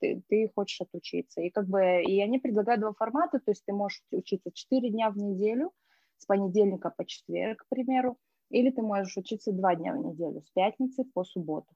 [0.00, 3.72] ты, ты хочешь отучиться, и как бы, и они предлагают два формата, то есть ты
[3.72, 5.72] можешь учиться 4 дня в неделю,
[6.18, 8.18] с понедельника по четверг, к примеру,
[8.50, 11.68] или ты можешь учиться два дня в неделю, с пятницы по субботу.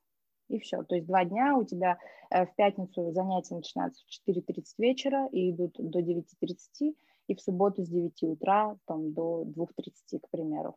[0.49, 0.83] И все.
[0.83, 1.99] То есть два дня у тебя
[2.31, 6.95] э, в пятницу занятия начинаются в 4.30 вечера и идут до 9.30,
[7.29, 10.77] и в субботу с 9 утра там, до 2.30, к примеру.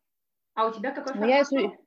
[0.55, 1.29] А у тебя какой формат?
[1.29, 1.77] Я, если...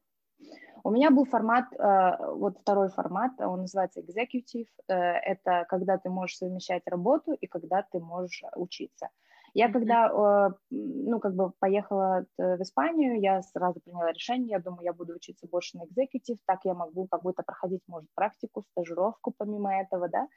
[0.83, 4.69] У меня был формат, э, вот второй формат, он называется executive.
[4.89, 9.09] Э, это когда ты можешь совмещать работу и когда ты можешь учиться.
[9.55, 14.93] Я когда, ну, как бы поехала в Испанию, я сразу приняла решение, я думаю, я
[14.93, 19.75] буду учиться больше на экзекутив, так я могу как будто проходить, может, практику, стажировку помимо
[19.75, 20.29] этого, да,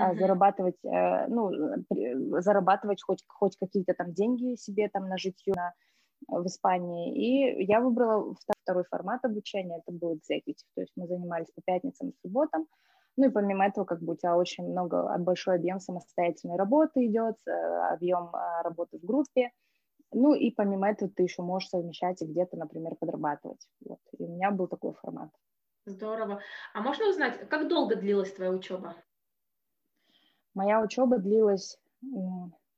[0.00, 0.14] uh-huh.
[0.18, 1.50] зарабатывать, э, ну,
[2.40, 5.72] зарабатывать хоть, хоть какие-то там деньги себе там на житье на,
[6.28, 7.14] в Испании.
[7.14, 12.10] И я выбрала второй формат обучения, это был экзекутив, то есть мы занимались по пятницам
[12.10, 12.66] и субботам,
[13.16, 17.36] ну и помимо этого, как бы у тебя очень много, большой объем самостоятельной работы идет,
[17.46, 17.50] э,
[17.92, 19.50] объем а, работы в группе.
[20.12, 23.66] Ну и помимо этого ты еще можешь совмещать и где-то, например, подрабатывать.
[23.84, 23.98] Вот.
[24.18, 25.30] И у меня был такой формат.
[25.84, 26.40] Здорово.
[26.74, 28.94] А можно узнать, как долго длилась твоя учеба?
[30.54, 31.78] Моя учеба длилась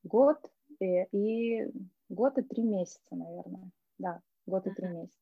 [0.04, 0.38] год
[0.80, 1.70] и, и
[2.08, 3.70] год и три месяца, наверное.
[3.98, 5.18] Да, год и три месяца.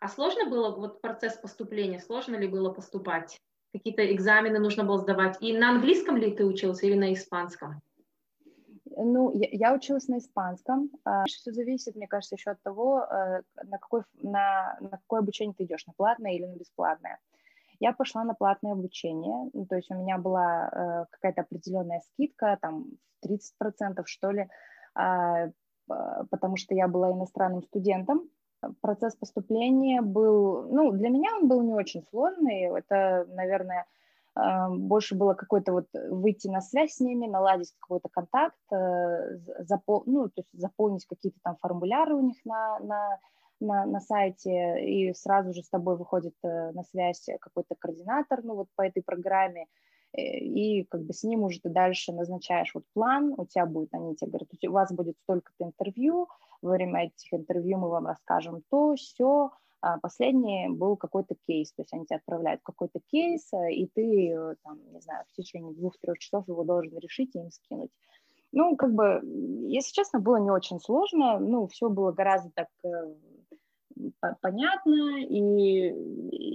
[0.00, 2.00] А сложно было вот процесс поступления?
[2.00, 3.38] Сложно ли было поступать?
[3.72, 5.38] Какие-то экзамены нужно было сдавать?
[5.40, 7.80] И на английском ли ты учился или на испанском?
[8.96, 10.90] Ну, я, я училась на испанском.
[11.04, 15.54] А, Все зависит, мне кажется, еще от того, э, на, какой, на, на какое обучение
[15.56, 17.18] ты идешь, на платное или на бесплатное.
[17.80, 22.58] Я пошла на платное обучение, ну, то есть у меня была э, какая-то определенная скидка,
[22.60, 22.86] там
[23.26, 24.48] 30% что ли,
[24.98, 25.50] э,
[26.30, 28.28] потому что я была иностранным студентом.
[28.80, 33.86] Процесс поступления был, ну, для меня он был не очень сложный, это, наверное,
[34.34, 40.04] больше было какой-то вот выйти на связь с ними, наладить какой-то контакт, э, запол...
[40.06, 43.18] ну, то есть заполнить какие-то там формуляры у них на, на,
[43.60, 48.54] на, на сайте, и сразу же с тобой выходит э, на связь какой-то координатор, ну,
[48.54, 49.66] вот по этой программе, э,
[50.16, 54.14] и как бы с ним уже ты дальше назначаешь вот план, у тебя будет, они
[54.14, 56.28] тебе говорят, у вас будет столько-то интервью,
[56.60, 59.50] во время этих интервью мы вам расскажем то, все,
[59.82, 64.30] а последний был какой-то кейс, то есть они тебя отправляют какой-то кейс, э, и ты,
[64.30, 67.90] э, там, не знаю, в течение двух-трех часов его должен решить и им скинуть.
[68.52, 69.20] Ну, как бы,
[69.66, 73.14] если честно, было не очень сложно, ну, все было гораздо так э,
[74.40, 75.92] понятно, и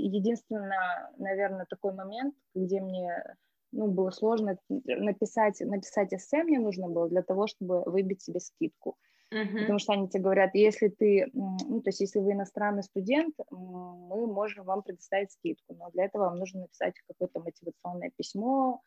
[0.07, 3.35] единственное, наверное, такой момент, где мне
[3.77, 8.97] ну, было сложно написать, написать эссе мне нужно было для того, чтобы выбить себе скидку.
[9.33, 9.59] Uh-huh.
[9.59, 14.25] Потому что они тебе говорят, если ты, ну, то есть если вы иностранный студент, мы
[14.25, 18.81] можем вам предоставить скидку, но для этого вам нужно написать какое-то мотивационное письмо,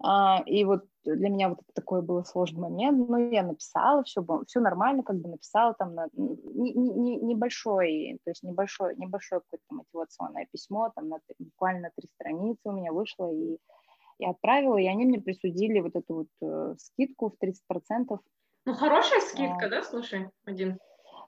[0.00, 4.44] а, и вот для меня вот такой был сложный момент, но я написала, все было,
[4.44, 9.74] все нормально, как бы написала там на, не, не, небольшой, то есть небольшое, небольшое какое-то
[9.74, 13.58] мотивационное письмо, там на, буквально три страницы у меня вышло, и
[14.18, 18.18] я отправила, и они мне присудили вот эту вот э, скидку в 30%,
[18.68, 20.78] ну, хорошая скидка, а, да, слушай, один?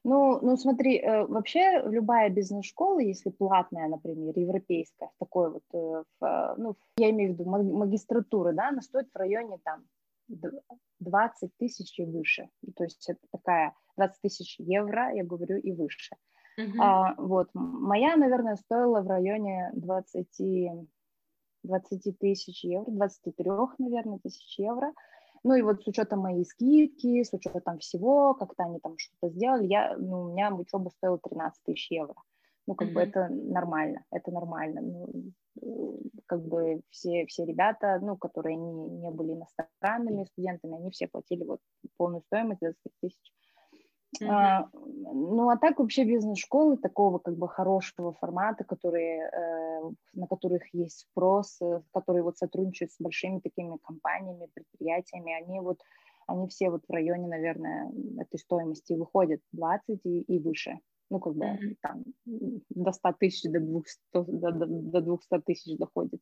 [0.04, 6.04] Ну, ну смотри, э, вообще любая бизнес-школа, если платная, например, европейская, в такой вот, э,
[6.20, 9.84] в, э, ну, я имею в виду магистратура, да, она стоит в районе там
[11.00, 12.50] 20 тысяч и выше.
[12.76, 16.16] То есть это такая 20 тысяч евро, я говорю, и выше.
[16.58, 16.78] Uh-huh.
[16.78, 20.40] А, вот, моя, наверное, стоила в районе 20,
[21.62, 24.92] 20 тысяч евро, 23, наверное, тысяч евро.
[25.42, 29.66] Ну и вот с учетом моей скидки, с учетом всего, как-то они там что-то сделали,
[29.66, 32.14] я, ну, у меня учеба стоила 13 тысяч евро.
[32.66, 32.92] Ну, как mm-hmm.
[32.92, 34.82] бы это нормально, это нормально.
[34.82, 35.32] Ну,
[36.26, 41.44] как бы все, все ребята, ну, которые не, не были иностранными студентами, они все платили
[41.44, 41.60] вот
[41.96, 43.32] полную стоимость 20 тысяч.
[44.18, 44.28] Mm-hmm.
[44.28, 50.62] А, ну, а так вообще бизнес-школы такого как бы хорошего формата, которые, э, на которых
[50.74, 55.78] есть спрос, э, которые вот сотрудничают с большими такими компаниями, предприятиями, они вот,
[56.26, 60.80] они все вот в районе, наверное, этой стоимости выходят 20 и, и выше.
[61.08, 61.76] Ну, как бы mm-hmm.
[61.80, 62.04] там
[62.70, 66.20] до 100 тысяч, до 200, до, до, до 200 тысяч доходит.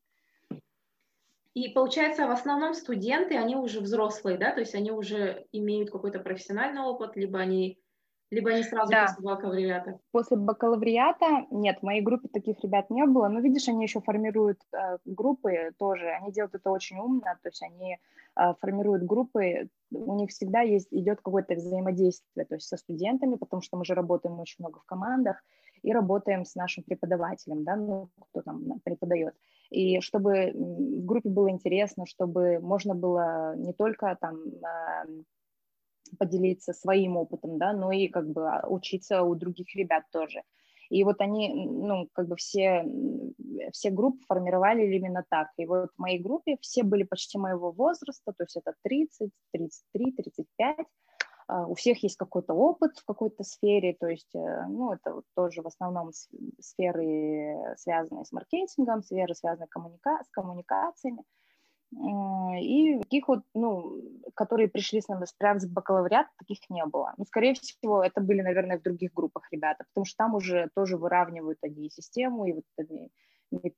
[1.55, 6.19] И получается, в основном студенты, они уже взрослые, да, то есть они уже имеют какой-то
[6.19, 7.79] профессиональный опыт, либо они,
[8.29, 9.07] либо они сразу да.
[9.07, 9.99] после бакалавриата.
[10.11, 14.59] После бакалавриата нет, в моей группе таких ребят не было, но видишь, они еще формируют
[14.73, 17.97] э, группы тоже, они делают это очень умно, то есть они
[18.35, 23.63] э, формируют группы, у них всегда есть идет какое-то взаимодействие, то есть со студентами, потому
[23.63, 25.43] что мы же работаем очень много в командах
[25.81, 29.33] и работаем с нашим преподавателем, да, ну кто там преподает
[29.69, 34.37] и чтобы в группе было интересно, чтобы можно было не только там
[36.17, 40.41] поделиться своим опытом, да, но и как бы а, учиться у других ребят тоже.
[40.89, 42.83] И вот они, ну, как бы все,
[43.71, 45.49] все группы формировали именно так.
[45.57, 50.11] И вот в моей группе все были почти моего возраста, то есть это 30, 33,
[50.13, 50.83] 35, а,
[51.49, 55.61] у всех есть какой-то опыт в какой-то сфере, то есть, э, ну, это вот тоже
[55.61, 56.11] в основном
[56.59, 61.23] сферы, связанные с маркетингом, сферы, связанные коммуника с коммуникациями,
[61.91, 63.99] и таких вот, ну,
[64.35, 67.13] которые пришли с нами прям с бакалавриата, таких не было.
[67.17, 70.97] Ну, скорее всего, это были, наверное, в других группах ребята, потому что там уже тоже
[70.97, 72.63] выравнивают они систему, и вот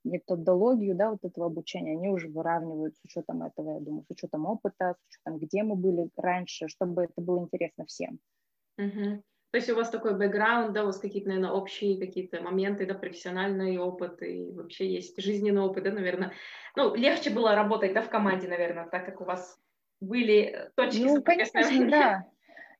[0.04, 4.46] методологию, да, вот этого обучения, они уже выравнивают с учетом этого, я думаю, с учетом
[4.46, 8.20] опыта, с учетом, где мы были раньше, чтобы это было интересно всем.
[8.78, 9.24] Угу.
[9.52, 12.94] То есть у вас такой бэкграунд, да, у вас какие-то, наверное, общие какие-то моменты, да,
[12.94, 16.32] профессиональный опыт и вообще есть жизненный опыт, да, наверное.
[16.78, 19.60] Ну, легче было работать, да, в команде, наверное, так как у вас
[20.00, 22.26] были точки Ну, конечно, да.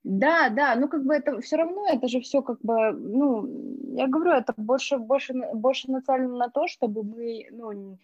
[0.04, 3.48] Да, да, ну как бы это все равно, это же все как бы, ну,
[3.96, 8.00] я говорю, это больше, больше, больше нацелено на то, чтобы мы, ну,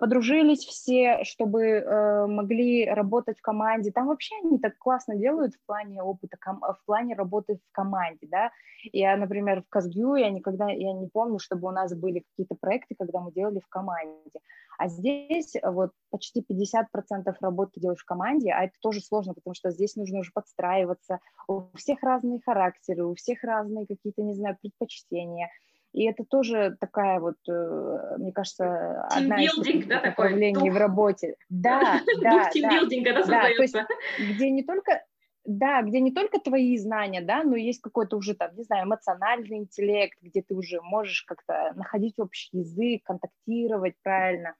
[0.00, 3.90] подружились все, чтобы э, могли работать в команде.
[3.90, 8.50] Там вообще они так классно делают в плане опыта, в плане работы в команде, да.
[8.92, 12.94] Я, например, в Казгю, я никогда, я не помню, чтобы у нас были какие-то проекты,
[12.98, 14.40] когда мы делали в команде.
[14.78, 19.54] А здесь вот почти 50% работы ты делаешь в команде, а это тоже сложно, потому
[19.54, 21.20] что здесь нужно уже подстраиваться.
[21.48, 25.48] У всех разные характеры, у всех разные какие-то, не знаю, предпочтения.
[25.96, 31.36] И это тоже такая вот, э, мне кажется, одна из да, направлений в работе.
[31.48, 33.76] Да, да, да, да, то есть
[34.18, 35.02] где не только
[35.46, 39.56] да, где не только твои знания, да, но есть какой-то уже там, не знаю, эмоциональный
[39.56, 44.54] интеллект, где ты уже можешь как-то находить общий язык, контактировать правильно.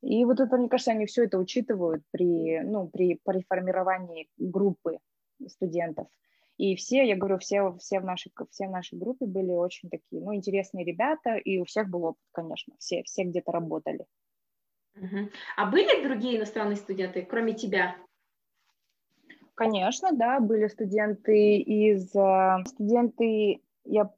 [0.00, 4.98] И вот это, мне кажется, они все это учитывают при, ну, при, при формировании группы
[5.48, 6.06] студентов.
[6.58, 10.20] И все, я говорю, все, все, в нашей, все в нашей группе были очень такие,
[10.20, 14.04] ну, интересные ребята, и у всех был опыт, конечно, все, все где-то работали.
[14.96, 15.30] Uh-huh.
[15.56, 17.96] А были другие иностранные студенты, кроме тебя?
[19.54, 22.14] Конечно, да, были студенты из...
[22.16, 24.12] Э, студенты, я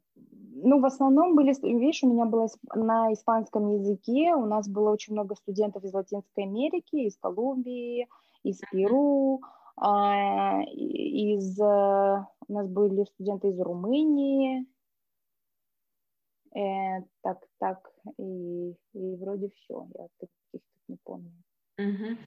[0.63, 5.13] ну, в основном были, видишь, у меня было на испанском языке, у нас было очень
[5.13, 8.09] много студентов из Латинской Америки, из Колумбии,
[8.43, 14.67] из Перу, а, из, э, у нас были студенты из Румынии,
[16.55, 21.33] э, так, так, и, и вроде все, я таких не помню.
[21.79, 22.19] Угу.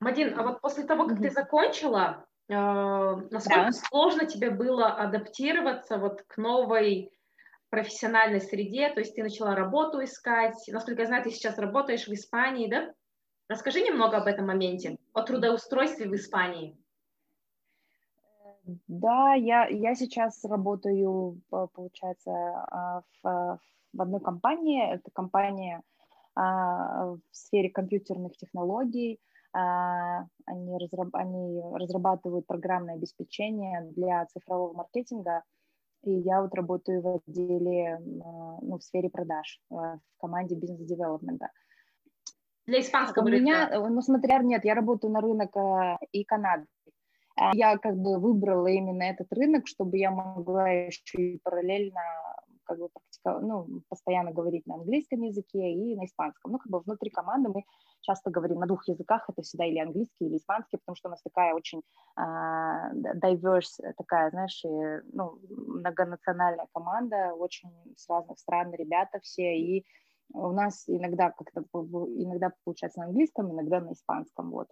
[0.00, 1.22] Мадин, а вот после того, как угу.
[1.22, 3.72] ты закончила, э, насколько да.
[3.72, 7.10] сложно тебе было адаптироваться вот к новой
[7.70, 12.12] профессиональной среде, то есть ты начала работу искать, насколько я знаю, ты сейчас работаешь в
[12.12, 12.92] Испании, да?
[13.48, 16.76] Расскажи немного об этом моменте, о трудоустройстве в Испании.
[18.88, 23.60] Да, я, я сейчас работаю, получается, а, в,
[23.92, 24.92] в одной компании.
[24.92, 25.82] Это компания
[26.34, 29.20] а, в сфере компьютерных технологий.
[29.52, 35.44] А, они, разраб, они разрабатывают программное обеспечение для цифрового маркетинга.
[36.02, 41.50] И я вот работаю в отделе, ну, в сфере продаж, в команде бизнес-девелопмента.
[42.66, 43.42] Для испанского У рынка?
[43.42, 45.54] меня, ну, смотря, нет, я работаю на рынок
[46.12, 46.66] и Канады.
[47.52, 52.00] Я как бы выбрала именно этот рынок, чтобы я могла еще и параллельно
[52.66, 56.52] как бы практиковать, ну, постоянно говорить на английском языке и на испанском.
[56.52, 57.64] Ну, как бы внутри команды мы
[58.00, 61.22] часто говорим на двух языках, это всегда или английский, или испанский, потому что у нас
[61.22, 61.82] такая очень
[62.18, 64.68] uh, diverse, такая, знаешь, и,
[65.12, 69.84] ну, многонациональная команда, очень с разных стран ребята все, и
[70.32, 74.68] у нас иногда как-то иногда получается на английском, иногда на испанском, вот.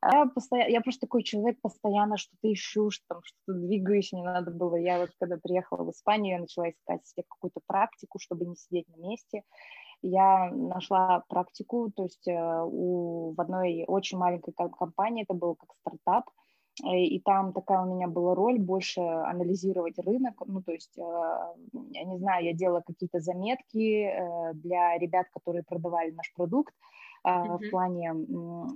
[0.00, 4.52] Я, постоянно, я просто такой человек, постоянно что-то ищу, что там что-то двигаюсь, не надо
[4.52, 4.76] было.
[4.76, 8.86] Я вот когда приехала в Испанию, я начала искать себе какую-то практику, чтобы не сидеть
[8.88, 9.42] на месте.
[10.00, 15.70] Я нашла практику, то есть э, у, в одной очень маленькой компании, это был как
[15.80, 16.30] стартап,
[16.84, 21.02] и там такая у меня была роль больше анализировать рынок, ну, то есть, э,
[21.92, 26.74] я не знаю, я делала какие-то заметки э, для ребят, которые продавали наш продукт,
[27.26, 27.58] Uh-huh.
[27.58, 28.10] в плане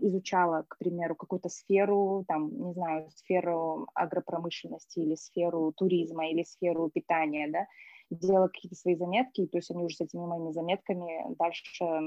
[0.02, 6.90] изучала, к примеру, какую-то сферу, там, не знаю, сферу агропромышленности или сферу туризма или сферу
[6.90, 7.66] питания, да,
[8.10, 12.00] делала какие-то свои заметки, то есть они уже с этими моими заметками дальше а,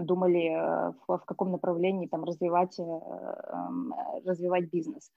[0.00, 5.10] думали, э, в, в каком направлении там развивать, э, эм, развивать бизнес.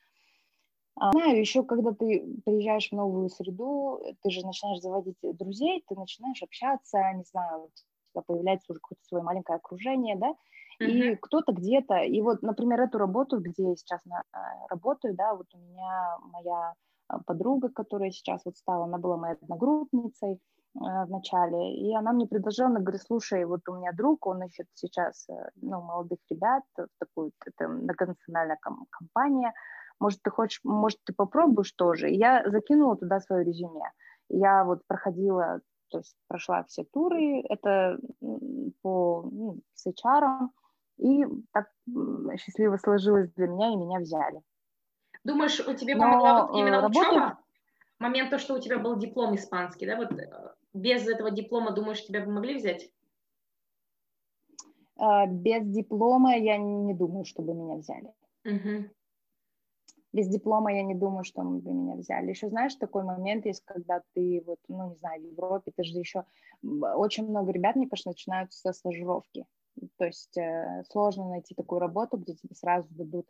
[0.95, 5.95] А, знаю, еще когда ты приезжаешь в новую среду, ты же начинаешь заводить друзей, ты
[5.95, 7.69] начинаешь общаться, не знаю, у
[8.12, 10.36] тебя появляется уже какое-то свое маленькое окружение, да,
[10.80, 11.17] и uh-huh.
[11.21, 14.38] кто-то где-то, и вот, например, эту работу, где я сейчас на, э,
[14.69, 16.74] работаю, да, вот у меня моя
[17.26, 22.27] подруга, которая сейчас вот стала, она была моей одногруппницей, Э, в начале, и она мне
[22.27, 26.63] предложила, она говорит, слушай, вот у меня друг, он ищет сейчас э, ну, молодых ребят,
[26.97, 29.53] такую, это многонациональная ком- компания,
[30.01, 32.10] может, ты хочешь, может, ты попробуешь тоже.
[32.10, 33.86] И я закинула туда свое резюме.
[34.29, 37.99] Я вот проходила, то есть прошла все туры, это
[38.81, 40.49] по, ну, с HR,
[40.97, 41.67] и так
[42.38, 44.41] счастливо сложилось для меня, и меня взяли.
[45.23, 47.10] Думаешь, у тебя помогла вот именно работа...
[47.10, 47.39] учеба?
[47.99, 50.10] Момент то, что у тебя был диплом испанский, да, вот
[50.73, 52.91] без этого диплома, думаешь, тебя бы могли взять?
[54.98, 58.13] А, без диплома я не думаю, чтобы меня взяли.
[58.46, 58.89] Угу.
[60.13, 62.29] Без диплома я не думаю, что бы меня взяли.
[62.29, 65.98] Еще знаешь, такой момент есть, когда ты вот, ну не знаю, в Европе, ты же
[65.98, 66.25] еще
[66.62, 69.46] очень много ребят, мне кажется, начинают со стажировки.
[69.98, 73.25] То есть э, сложно найти такую работу, где тебе сразу дадут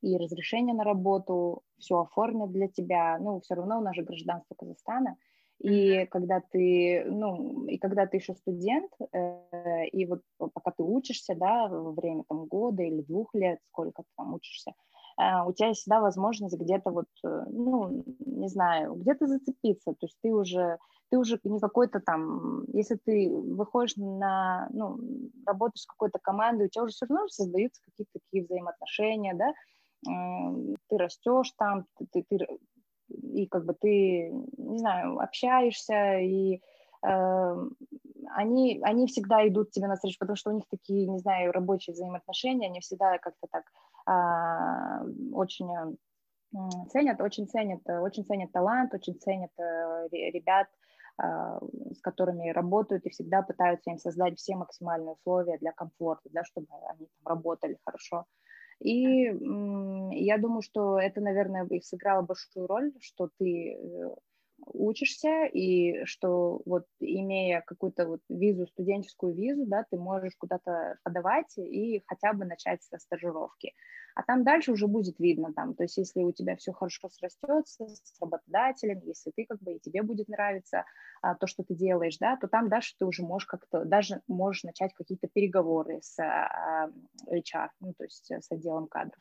[0.00, 3.18] и разрешение на работу, все оформят для тебя.
[3.20, 5.16] Ну, все равно у нас же гражданство Казахстана.
[5.62, 11.36] И когда ты, ну, и когда ты еще студент, э, и вот пока ты учишься,
[11.36, 14.72] да, во время там года или двух лет, сколько ты там учишься,
[15.20, 20.06] э, у тебя есть всегда возможность где-то вот, э, ну, не знаю, где-то зацепиться, то
[20.06, 20.78] есть ты уже,
[21.12, 24.98] ты уже не какой-то там, если ты выходишь на, ну,
[25.46, 29.52] работаешь с какой-то командой, у тебя уже все равно создаются какие-то такие взаимоотношения, да,
[30.88, 32.38] ты растешь там, ты, ты,
[33.22, 36.60] и как бы ты, не знаю, общаешься, и
[37.06, 37.68] э,
[38.34, 42.68] они, они всегда идут тебе навстречу, потому что у них такие, не знаю, рабочие взаимоотношения,
[42.68, 43.64] они всегда как-то так
[44.06, 45.68] э, очень
[46.90, 50.68] ценят, очень ценят, очень ценят талант, очень ценят э, ребят,
[51.22, 51.58] э,
[51.94, 56.66] с которыми работают и всегда пытаются им создать все максимальные условия для комфорта, да, чтобы
[56.90, 58.26] они там работали хорошо.
[58.82, 59.24] И
[60.24, 64.14] я думаю, что это, наверное, сыграло большую роль, что ты э,
[64.66, 71.56] учишься, и что вот имея какую-то вот визу, студенческую визу, да, ты можешь куда-то подавать
[71.56, 73.74] и хотя бы начать со стажировки.
[74.14, 77.86] А там дальше уже будет видно там, то есть если у тебя все хорошо срастется
[77.88, 80.84] с работодателем, если ты как бы и тебе будет нравиться
[81.22, 84.64] а, то, что ты делаешь, да, то там дальше ты уже можешь как-то, даже можешь
[84.64, 86.90] начать какие-то переговоры с а,
[87.30, 89.18] HR, ну, то есть с отделом кадров.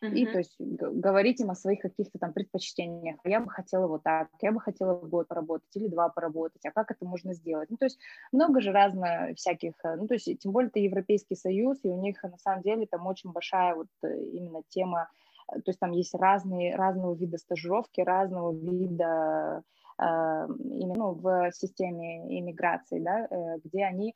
[0.00, 0.14] Uh-huh.
[0.14, 3.16] И то есть говорить им о своих каких-то там предпочтениях.
[3.24, 6.92] Я бы хотела вот так, я бы хотела год поработать или два поработать, а как
[6.92, 7.68] это можно сделать?
[7.68, 7.98] Ну, то есть
[8.30, 12.00] много же разных всяких, э, ну, то есть тем более это Европейский Союз, и у
[12.00, 15.10] них на самом деле там очень большая вот э, именно тема,
[15.52, 19.64] э, то есть там есть разные, разного вида стажировки, разного вида
[19.98, 23.28] именно ну, в системе иммиграции, да,
[23.64, 24.14] где они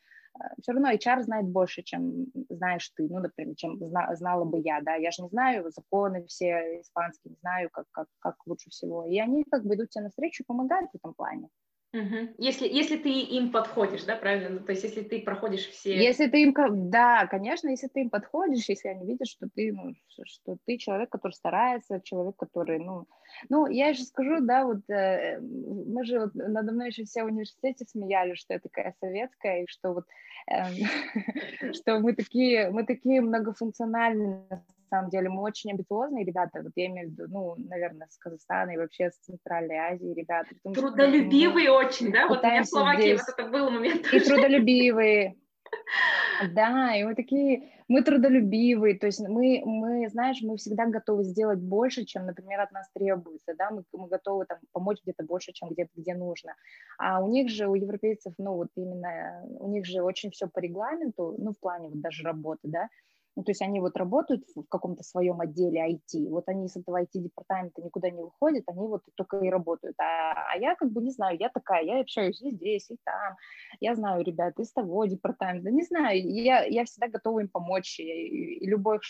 [0.60, 4.80] все равно HR знает больше, чем знаешь ты, ну, например, чем зна, знала бы я,
[4.80, 9.04] да, я же не знаю законы все испанские, не знаю, как, как, как лучше всего,
[9.06, 11.48] и они как бы идут тебе навстречу и помогают в этом плане.
[11.94, 12.36] Угу.
[12.38, 14.48] Если, если ты им подходишь, да, правильно?
[14.48, 15.94] Ну, то есть если ты проходишь все...
[15.94, 16.54] Если ты им,
[16.90, 21.10] да, конечно, если ты им подходишь, если они видят, что ты, ну, что ты человек,
[21.10, 23.06] который старается, человек, который, ну...
[23.50, 27.26] Ну, я еще скажу, да, вот э, мы же вот надо мной еще все в
[27.26, 30.06] университете смеялись, что я такая советская, и что вот,
[30.50, 34.62] э, что мы такие, мы такие многофункциональные
[34.92, 38.72] самом деле мы очень амбициозные ребята, вот я имею в виду, ну, наверное, с Казахстана
[38.72, 40.50] и вообще с Центральной Азии ребята.
[40.62, 42.28] Трудолюбивые что, очень, да?
[42.28, 43.20] Вот у меня в Словакии здесь...
[43.20, 44.06] вот это был момент.
[44.12, 45.36] И трудолюбивые.
[46.54, 51.60] Да, и мы такие, мы трудолюбивые, то есть мы, мы, знаешь, мы всегда готовы сделать
[51.60, 55.70] больше, чем, например, от нас требуется, да, мы, мы готовы там помочь где-то больше, чем
[55.70, 56.54] где-то, где нужно.
[56.98, 60.58] А у них же, у европейцев, ну, вот именно, у них же очень все по
[60.58, 62.88] регламенту, ну, в плане вот даже работы, да,
[63.34, 67.02] ну, то есть они вот работают в каком-то своем отделе IT, вот они из этого
[67.02, 69.94] IT-департамента никуда не выходят, они вот только и работают.
[69.98, 73.36] А, а я как бы не знаю, я такая, я общаюсь и здесь, и там,
[73.80, 78.04] я знаю ребят из того департамента, не знаю, я, я всегда готова им помочь, и,
[78.04, 79.00] и любой,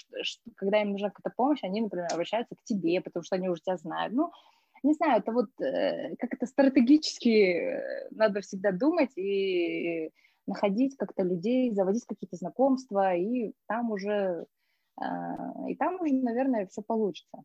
[0.56, 3.76] когда им нужна какая-то помощь, они, например, обращаются к тебе, потому что они уже тебя
[3.76, 4.14] знают.
[4.14, 4.30] Ну,
[4.84, 10.10] не знаю, это вот э, как это стратегически э, надо всегда думать и
[10.46, 14.46] находить как-то людей, заводить какие-то знакомства, и там уже,
[14.96, 17.42] а, и там уже, наверное, все получится.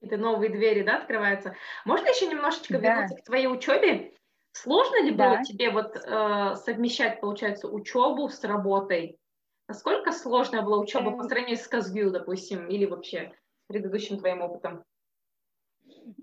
[0.00, 1.54] Это новые двери, да, открываются.
[1.84, 2.80] Можно еще немножечко да.
[2.80, 4.12] вернуться к твоей учебе?
[4.52, 5.30] Сложно ли да.
[5.30, 9.18] было тебе вот э, совмещать, получается, учебу с работой?
[9.66, 11.28] Насколько сложная была учеба по эм.
[11.28, 13.32] сравнению с Казгил, допустим, или вообще
[13.66, 14.84] предыдущим твоим опытом?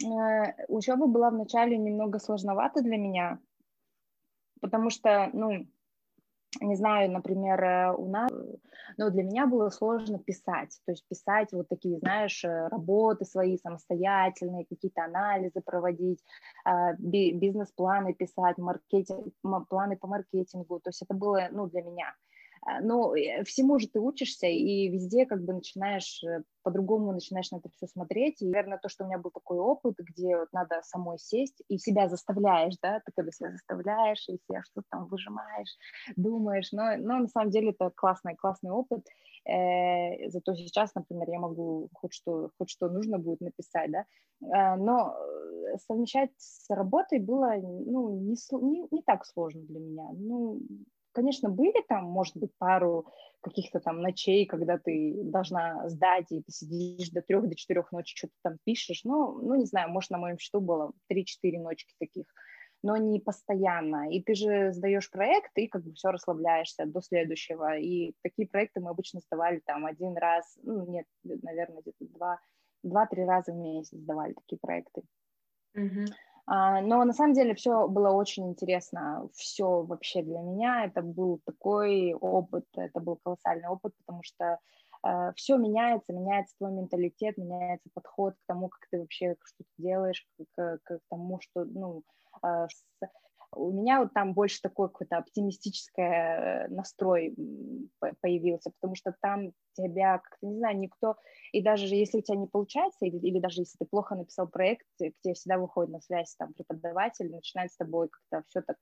[0.04, 3.40] Э, учеба была вначале немного сложновата для меня,
[4.62, 5.68] потому что, ну,
[6.60, 8.32] не знаю, например, э, у нас,
[8.98, 13.58] ну, для меня было сложно писать, то есть писать вот такие, знаешь, э, работы свои
[13.58, 16.20] самостоятельные, какие-то анализы проводить,
[16.66, 19.34] а, бизнес-планы писать, маркетинг,
[19.70, 22.14] планы по маркетингу, то есть это было, ну, для меня–
[22.82, 23.14] ну,
[23.46, 27.88] всему же ты учишься, и везде как бы начинаешь, э, по-другому начинаешь на это все
[27.88, 28.42] смотреть.
[28.42, 31.80] И, наверное, то, что у меня был такой опыт, где вот надо самой сесть, и
[31.80, 35.76] себя заставляешь, да, ты когда себя заставляешь, и себя что-то там выжимаешь,
[36.16, 39.08] думаешь, но, но на самом деле это классный, классный опыт.
[39.46, 44.06] Э, зато сейчас, например, я могу хоть что, хоть что нужно будет написать, да,
[44.42, 50.10] э, но э, совмещать с работой было, ну, не, не, не так сложно для меня.
[50.14, 50.62] Ну,
[51.14, 53.06] Конечно, были там, может быть, пару
[53.42, 58.16] каких-то там ночей, когда ты должна сдать, и ты сидишь до трех, до четырех ночи,
[58.16, 59.04] что-то там пишешь.
[59.04, 62.26] Ну, ну, не знаю, может, на моем счету было 3-4 ночки таких.
[62.84, 64.10] но не постоянно.
[64.12, 67.78] И ты же сдаешь проект, и как бы все расслабляешься до следующего.
[67.78, 72.40] И такие проекты мы обычно сдавали там один раз, ну, нет, наверное, где-то два,
[72.84, 75.02] два-три раза в месяц сдавали такие проекты.
[75.76, 76.08] Mm-hmm.
[76.46, 80.86] А, но на самом деле все было очень интересно, все вообще для меня.
[80.86, 84.60] Это был такой опыт, это был колоссальный опыт, потому что
[85.06, 90.26] э, все меняется, меняется твой менталитет, меняется подход к тому, как ты вообще что-то делаешь,
[90.38, 92.04] к, к, к тому, что, ну,
[92.44, 92.84] э, с,
[93.54, 97.36] у меня вот там больше такой какой-то оптимистический э, настрой
[98.22, 101.16] появился, потому что там тебя, как-то, не знаю, никто,
[101.52, 104.86] и даже если у тебя не получается, или, или даже если ты плохо написал проект,
[104.98, 108.78] к тебе всегда выходит на связь там преподаватель, начинает с тобой как-то все так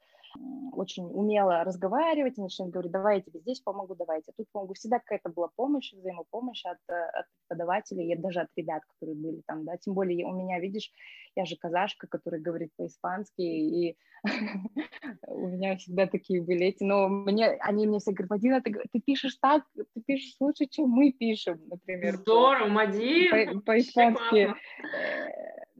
[0.72, 4.48] очень умело разговаривать, и начинает говорить, давай я тебе здесь помогу, давай я тебе тут
[4.52, 4.74] помогу.
[4.74, 9.42] Всегда какая-то была помощь, взаимопомощь от, э, от преподавателей, и даже от ребят, которые были
[9.46, 10.92] там, да, тем более у меня, видишь,
[11.36, 13.98] я же казашка, которая говорит по-испански, и
[15.28, 19.00] у меня всегда такие были эти, но мне, они мне все говорят, Мадина, ты, ты
[19.00, 22.18] пишешь так, ты пишешь лучше, чем мы пишем, например.
[22.18, 23.62] Здорово, Мадин!
[23.62, 24.54] По-испански.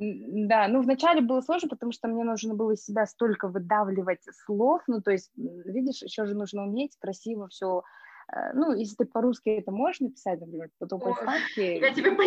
[0.02, 4.82] Да, ну вначале было сложно, потому что мне нужно было из себя столько выдавливать слов,
[4.88, 7.84] ну то есть, видишь, еще же нужно уметь красиво все
[8.54, 11.80] ну, если ты по-русски это можешь написать, например, потом по-испански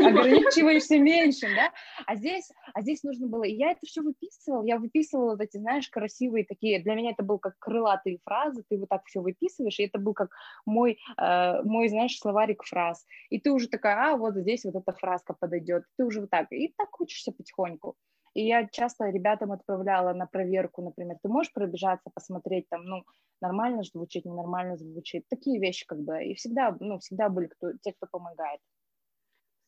[0.08, 1.70] ограничиваешься меньше, да,
[2.06, 5.58] а здесь, а здесь нужно было, и я это все выписывала, я выписывала вот эти,
[5.58, 9.78] знаешь, красивые такие, для меня это был как крылатые фразы, ты вот так все выписываешь,
[9.78, 10.30] и это был как
[10.66, 14.92] мой, э, мой, знаешь, словарик фраз, и ты уже такая, а, вот здесь вот эта
[14.92, 17.96] фразка подойдет, ты уже вот так, и так учишься потихоньку.
[18.34, 23.04] И я часто ребятам отправляла на проверку, например, ты можешь пробежаться, посмотреть там, ну,
[23.40, 27.92] нормально звучит, ненормально звучит, такие вещи как бы, и всегда, ну, всегда были кто, те,
[27.92, 28.60] кто помогает.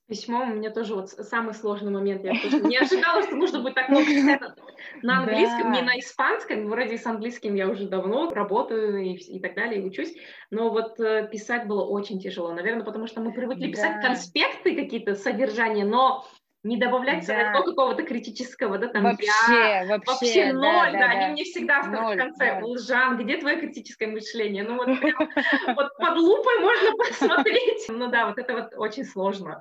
[0.06, 2.24] Письмо у меня тоже вот самый сложный момент.
[2.24, 4.42] Я тоже не ожидала, что нужно будет так много писать
[5.02, 6.68] на английском, не на испанском.
[6.68, 10.14] Вроде с английским я уже давно работаю и, и так далее, и учусь.
[10.50, 12.52] Но вот э, писать было очень тяжело.
[12.52, 16.26] Наверное, потому что мы привыкли писать конспекты какие-то, содержания, но
[16.64, 17.34] не добавлять да.
[17.34, 21.44] своего какого-то критического, да, там, вообще, я, вообще, вообще ноль, да, да, да, они мне
[21.44, 22.70] всегда ноль, в конце, ноль.
[22.70, 24.64] Лжан, где твое критическое мышление?
[24.64, 24.88] Ну вот,
[25.76, 27.84] вот под лупой можно посмотреть.
[27.88, 29.60] Ну да, вот это вот очень сложно.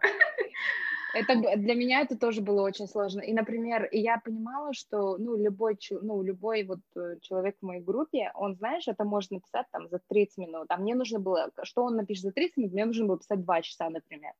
[1.13, 3.21] Это для меня это тоже было очень сложно.
[3.21, 8.31] И, например, я понимала, что ну любой, ну любой вот э, человек в моей группе,
[8.33, 10.65] он, знаешь, это можно написать там за 30 минут.
[10.69, 13.61] А мне нужно было, что он напишет за 30 минут, мне нужно было писать 2
[13.61, 14.31] часа, например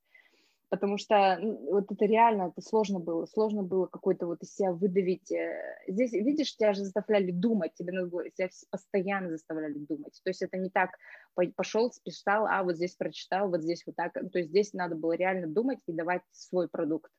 [0.73, 5.31] потому что вот это реально, это сложно было, сложно было какой-то вот из себя выдавить.
[5.31, 10.31] Э, здесь, видишь, тебя же заставляли думать, тебе надо было, тебя постоянно заставляли думать, то
[10.31, 10.97] есть это не так,
[11.55, 15.11] пошел, списал, а вот здесь прочитал, вот здесь вот так, то есть здесь надо было
[15.11, 17.11] реально думать и давать свой продукт.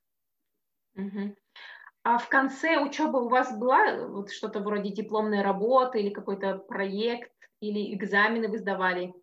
[2.02, 7.30] А в конце учебы у вас была вот что-то вроде дипломной работы или какой-то проект,
[7.60, 9.14] или экзамены вы сдавали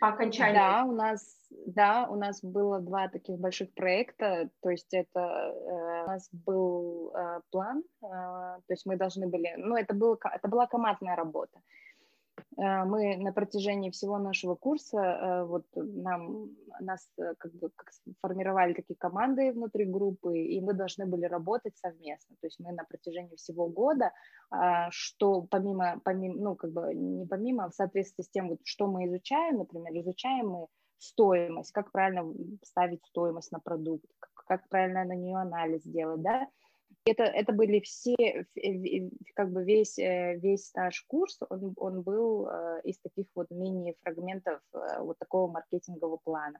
[0.00, 0.54] по окончании?
[0.54, 1.36] Да, у нас
[1.66, 7.12] да, у нас было два таких больших проекта, то есть это э, у нас был
[7.14, 11.60] э, план, э, то есть мы должны были, ну это был, это была командная работа.
[12.58, 16.50] Э, мы на протяжении всего нашего курса, э, вот нам,
[16.80, 17.90] нас э, как бы как
[18.20, 22.36] формировали такие команды внутри группы, и мы должны были работать совместно.
[22.40, 24.12] То есть мы на протяжении всего года,
[24.90, 28.86] что помимо, помимо ну как бы не помимо, а в соответствии с тем, вот, что
[28.86, 30.66] мы изучаем, например, изучаем мы
[30.98, 32.24] стоимость, как правильно
[32.62, 36.48] ставить стоимость на продукт, как, как правильно на нее анализ делать, да,
[37.06, 38.46] это, это были все,
[39.34, 44.60] как бы весь, э, весь наш курс, он, он был э, из таких вот мини-фрагментов
[44.74, 46.58] э, вот такого маркетингового плана.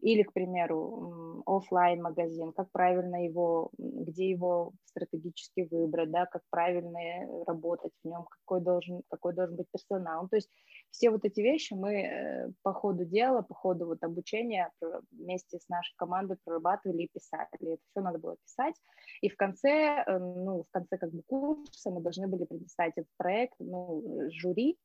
[0.00, 6.98] Или, к примеру, офлайн магазин, как правильно его, где его стратегически выбрать, да, как правильно
[7.46, 10.28] работать в нем, какой должен, какой должен быть персонал.
[10.28, 10.50] То есть
[10.90, 14.70] все вот эти вещи мы э, по ходу дела, по ходу вот обучения
[15.12, 17.48] вместе с нашей командой прорабатывали и писали.
[17.60, 18.74] Это все надо было писать.
[19.20, 23.10] И в конце, э, ну, в конце как бы курса мы должны были предоставить этот
[23.16, 24.78] проект ну, жюри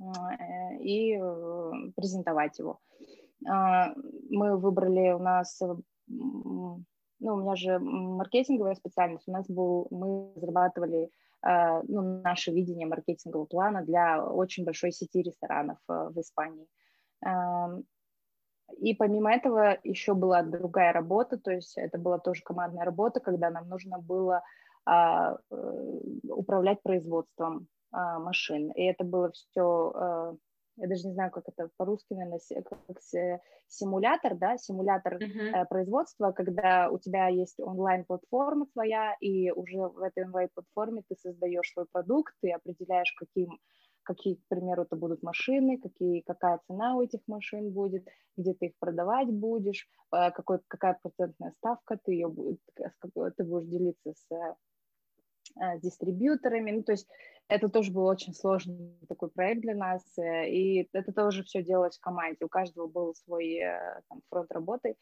[0.00, 1.18] э, и
[1.94, 2.80] презентовать его.
[3.46, 3.94] А,
[4.30, 5.60] мы выбрали у нас,
[6.06, 6.84] ну,
[7.20, 11.10] у меня же маркетинговая специальность, у нас был, мы разрабатывали
[11.42, 16.66] а, ну, наше видение маркетингового плана для очень большой сети ресторанов а, в Испании.
[18.78, 23.50] И помимо этого еще была другая работа, то есть это была тоже командная работа, когда
[23.50, 24.42] нам нужно было
[24.86, 25.36] э,
[26.28, 28.70] управлять производством машин.
[28.72, 30.36] И это было все
[30.76, 33.00] я даже не знаю, как это по-русски, наверное, как
[33.68, 35.66] симулятор, да, симулятор uh-huh.
[35.68, 41.86] производства, когда у тебя есть онлайн-платформа твоя, и уже в этой онлайн-платформе ты создаешь свой
[41.90, 43.58] продукт, ты определяешь, каким
[44.04, 48.06] какие, к примеру, это будут машины, какие, какая цена у этих машин будет,
[48.36, 52.32] где ты их продавать будешь, э, какой, какая процентная ставка, ты, ее,
[52.76, 54.28] ты будешь делиться с,
[55.56, 56.70] с дистрибьюторами.
[56.70, 57.08] Ну, то есть
[57.48, 61.98] это тоже был очень сложный такой проект для нас, э, и это тоже все делалось
[61.98, 62.44] в команде.
[62.44, 64.96] У каждого был свой э, там, фронт работы,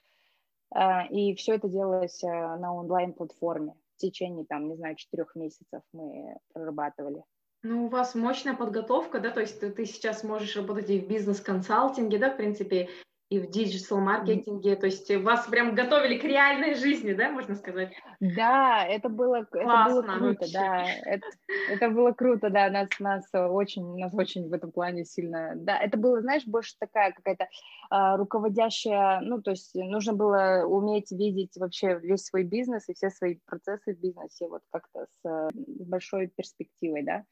[0.75, 3.75] э, и все это делалось на онлайн-платформе.
[3.97, 7.23] В течение, там, не знаю, четырех месяцев мы прорабатывали.
[7.63, 11.07] Ну, у вас мощная подготовка, да, то есть ты, ты сейчас можешь работать и в
[11.07, 12.89] бизнес-консалтинге, да, в принципе,
[13.33, 17.95] и в диджитал-маркетинге, то есть вас прям готовили к реальной жизни, да, можно сказать?
[18.21, 20.53] Да, это было, Классно, это было круто, вообще.
[20.53, 21.27] да, это,
[21.71, 25.97] это было круто, да, нас, нас очень, нас очень в этом плане сильно, да, это
[25.97, 27.49] было, знаешь, больше такая какая-то
[27.89, 33.09] а, руководящая, ну, то есть нужно было уметь видеть вообще весь свой бизнес и все
[33.09, 37.25] свои процессы в бизнесе вот как-то с, с большой перспективой, да,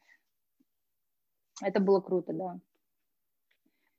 [1.61, 2.59] это было круто, да.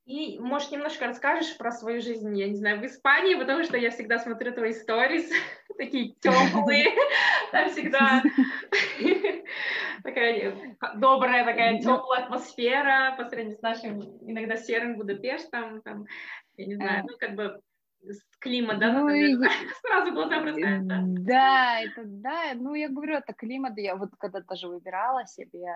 [0.04, 3.90] И, может, немножко расскажешь про свою жизнь, я не знаю, в Испании, потому что я
[3.90, 5.30] всегда смотрю твои сторис,
[5.78, 6.86] такие теплые,
[7.52, 8.22] там всегда
[10.02, 16.06] такая добрая, такая теплая атмосфера по сравнению с нашим иногда серым Будапештом, там,
[16.56, 17.60] я не знаю, ну, как бы
[18.40, 19.36] климат, да, ну, и...
[19.82, 20.84] сразу глаза бросаются.
[20.84, 21.02] Да.
[21.04, 25.72] да, это, да, ну, я говорю, это климат, я вот когда даже выбирала себе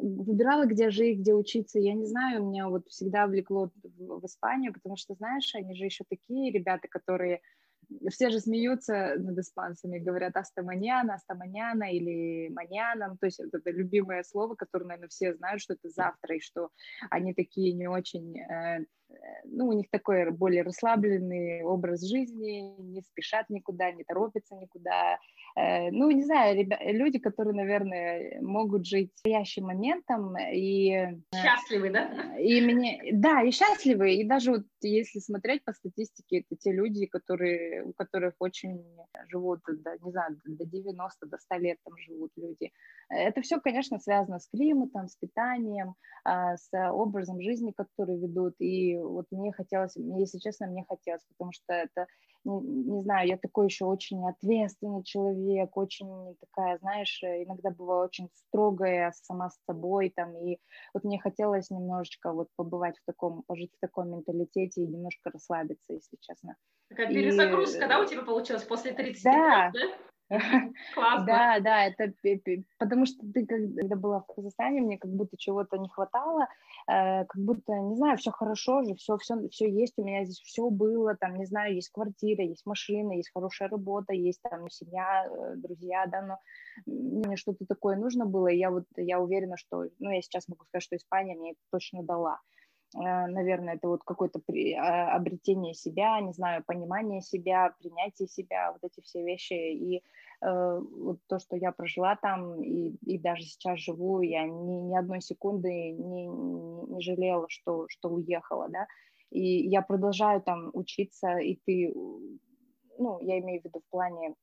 [0.00, 1.78] выбирала, где жить, где учиться.
[1.78, 6.04] Я не знаю, меня вот всегда влекло в, Испанию, потому что, знаешь, они же еще
[6.08, 7.40] такие ребята, которые
[8.10, 14.54] все же смеются над испанцами, говорят астаманьяна, астаманьяна или маньяном, то есть это любимое слово,
[14.54, 16.68] которое, наверное, все знают, что это завтра, и что
[17.10, 18.84] они такие не очень, э,
[19.44, 25.18] ну, у них такой более расслабленный образ жизни, не спешат никуда, не торопятся никуда,
[25.56, 30.90] Э, ну, не знаю, ребя- люди, которые, наверное, могут жить настоящим моментом и...
[30.90, 32.36] Э, счастливы, да?
[32.38, 37.06] И мне, да, и счастливы, и даже вот если смотреть по статистике, это те люди,
[37.06, 38.84] которые, у которых очень
[39.28, 42.72] живут, до, не знаю, до 90, до 100 лет там живут люди.
[43.08, 45.94] Это все, конечно, связано с климатом, с питанием,
[46.24, 51.52] а, с образом жизни, который ведут, и вот мне хотелось, если честно, мне хотелось, потому
[51.52, 52.06] что это
[52.44, 58.30] не, не знаю, я такой еще очень ответственный человек, очень такая, знаешь, иногда бываю очень
[58.34, 60.58] строгая сама с собой, там, и
[60.94, 65.92] вот мне хотелось немножечко вот побывать в таком, пожить в таком менталитете и немножко расслабиться,
[65.92, 66.56] если честно.
[66.88, 67.88] Такая перезагрузка, и...
[67.88, 69.70] да, у тебя получилась после 30 да.
[69.72, 70.09] лет, да?
[70.94, 71.26] Классно.
[71.26, 72.12] Да, да, это
[72.78, 76.46] потому что ты, когда была в Казахстане, мне как будто чего-то не хватало,
[76.86, 80.40] э, как будто, не знаю, все хорошо же, все, все, все есть, у меня здесь
[80.40, 85.26] все было, там, не знаю, есть квартира, есть машина, есть хорошая работа, есть там семья,
[85.26, 86.38] э, друзья, да, но
[86.86, 90.64] мне что-то такое нужно было, и я вот, я уверена, что, ну, я сейчас могу
[90.64, 92.38] сказать, что Испания мне точно дала
[92.94, 94.40] наверное, это вот какое-то
[94.78, 99.52] а, обретение себя, не знаю, понимание себя, принятие себя, вот эти все вещи.
[99.52, 100.02] И
[100.42, 104.96] Э, вот то, что я прожила там и, и даже сейчас живу, я ни, ни
[104.96, 108.86] одной секунды не, не жалела, что, что уехала, да,
[109.30, 111.92] и я продолжаю там учиться, и ты,
[112.98, 114.34] ну, я имею в виду в плане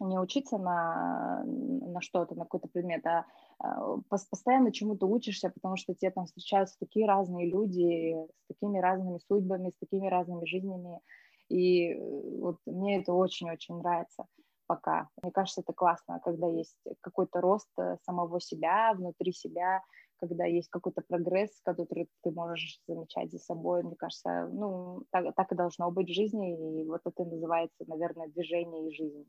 [0.00, 3.26] не учиться на, на что-то, на какой-то предмет, а,
[3.58, 9.18] а постоянно чему-то учишься, потому что тебе там встречаются такие разные люди с такими разными
[9.18, 11.00] судьбами, с такими разными жизнями,
[11.48, 11.98] и э,
[12.40, 14.26] вот мне это очень-очень нравится
[14.66, 15.08] пока.
[15.22, 19.82] Мне кажется, это классно, когда есть какой-то рост э, самого себя, внутри себя,
[20.18, 23.82] когда есть какой-то прогресс, который ты можешь замечать за собой.
[23.82, 28.28] Мне кажется, ну, так, так и должно быть в жизни, и вот это называется, наверное,
[28.28, 29.26] движение и жизнь.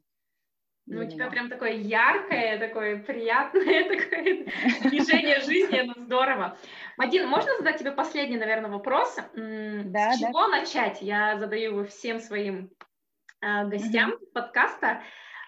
[0.87, 4.45] Ну, у тебя прям такое яркое, такое приятное такое
[4.89, 6.57] движение жизни, это здорово.
[6.97, 9.15] Мадин, можно задать тебе последний, наверное, вопрос?
[9.33, 10.59] Да, С чего да.
[10.59, 11.01] начать?
[11.01, 12.69] Я задаю его всем своим
[13.41, 14.31] э, гостям mm-hmm.
[14.33, 15.01] подкаста.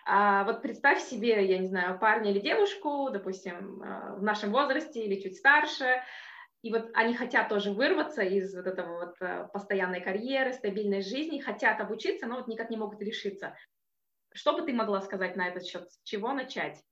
[0.09, 5.03] А вот представь себе, я не знаю, парня или девушку, допустим, а, в нашем возрасте
[5.03, 6.01] или чуть старше,
[6.61, 11.41] и вот они хотят тоже вырваться из вот этого вот а, постоянной карьеры, стабильной жизни,
[11.41, 13.53] хотят обучиться, но вот никак не могут решиться.
[14.37, 15.91] Что бы ты могла сказать на этот счет?
[15.91, 16.83] С чего начать?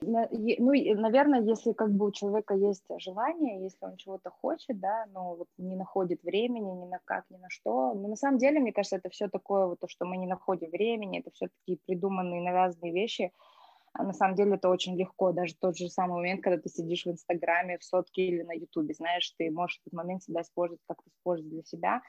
[0.00, 5.34] Ну, наверное, если как бы у человека есть желание, если он чего-то хочет, да, но
[5.36, 7.92] вот не находит времени ни на как, ни на что.
[7.92, 10.70] Но на самом деле, мне кажется, это все такое, вот то, что мы не находим
[10.70, 13.34] времени, это все такие придуманные, навязанные вещи.
[13.92, 17.04] А на самом деле это очень легко, даже тот же самый момент, когда ты сидишь
[17.04, 21.10] в Инстаграме, в сотке или на Ютубе, знаешь, ты можешь этот момент всегда использовать как-то
[21.10, 22.00] использовать для себя.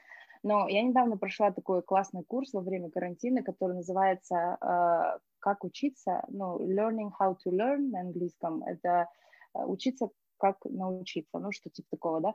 [0.42, 6.24] Но я недавно прошла такой классный курс во время карантина, который называется э, «Как учиться»,
[6.28, 8.62] ну, «Learning how to learn» на английском.
[8.64, 9.08] Это
[9.54, 12.34] э, учиться как научиться, ну, что типа такого, да.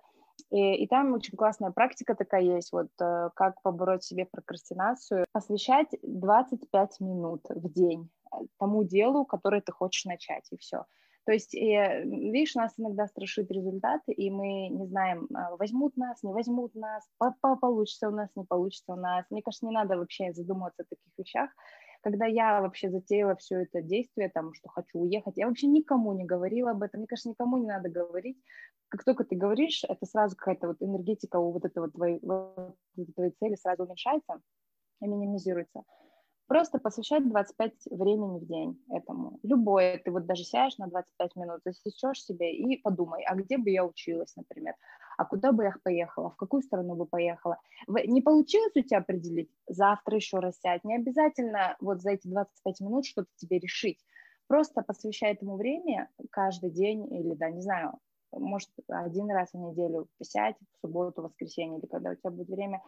[0.51, 5.89] И, и там очень классная практика такая есть, вот э, как побороть себе прокрастинацию, посвящать
[6.03, 10.86] 25 минут в день э, тому делу, которое ты хочешь начать, и все.
[11.28, 11.75] То есть, и,
[12.05, 17.05] видишь, нас иногда страшит результаты, и мы не знаем, а, возьмут нас, не возьмут нас,
[17.59, 19.25] получится у нас, не получится у нас.
[19.30, 21.49] Мне кажется, не надо вообще задумываться о таких вещах
[22.01, 26.23] когда я вообще затеяла все это действие, там, что хочу уехать, я вообще никому не
[26.23, 26.99] говорила об этом.
[26.99, 28.38] Мне кажется, никому не надо говорить.
[28.88, 32.78] Как только ты говоришь, это сразу какая-то вот энергетика у вот этого твоей, вот
[33.15, 34.39] твоей цели сразу уменьшается
[35.01, 35.82] и минимизируется.
[36.48, 39.38] Просто посвящать 25 времени в день этому.
[39.43, 43.70] Любое, ты вот даже сядешь на 25 минут, засечешь себе и подумай, а где бы
[43.70, 44.76] я училась, например,
[45.18, 47.58] а куда бы я поехала, в какую страну бы поехала.
[47.88, 49.52] Не получилось у тебя определить?
[49.68, 50.86] Завтра еще раз сядь.
[50.86, 54.00] Не обязательно вот за эти 25 минут что-то тебе решить.
[54.48, 58.00] Просто посвящай этому время каждый день или, да, не знаю,
[58.32, 62.82] может, один раз в неделю сядь, в субботу, воскресенье, или когда у тебя будет время,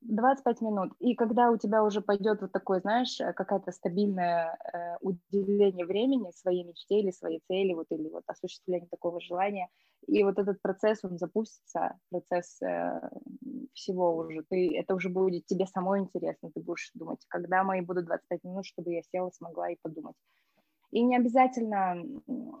[0.00, 0.92] 25 минут.
[1.00, 6.30] И когда у тебя уже пойдет вот такое, знаешь, э, какое-то стабильное э, уделение времени
[6.30, 9.68] своей мечте или своей цели, вот, или вот осуществление такого желания,
[10.06, 13.10] и вот этот процесс, он запустится, процесс э,
[13.74, 18.06] всего уже, ты, это уже будет тебе самой интересно, ты будешь думать, когда мои будут
[18.06, 20.16] 25 минут, чтобы я села, смогла и подумать.
[20.90, 22.02] И не обязательно,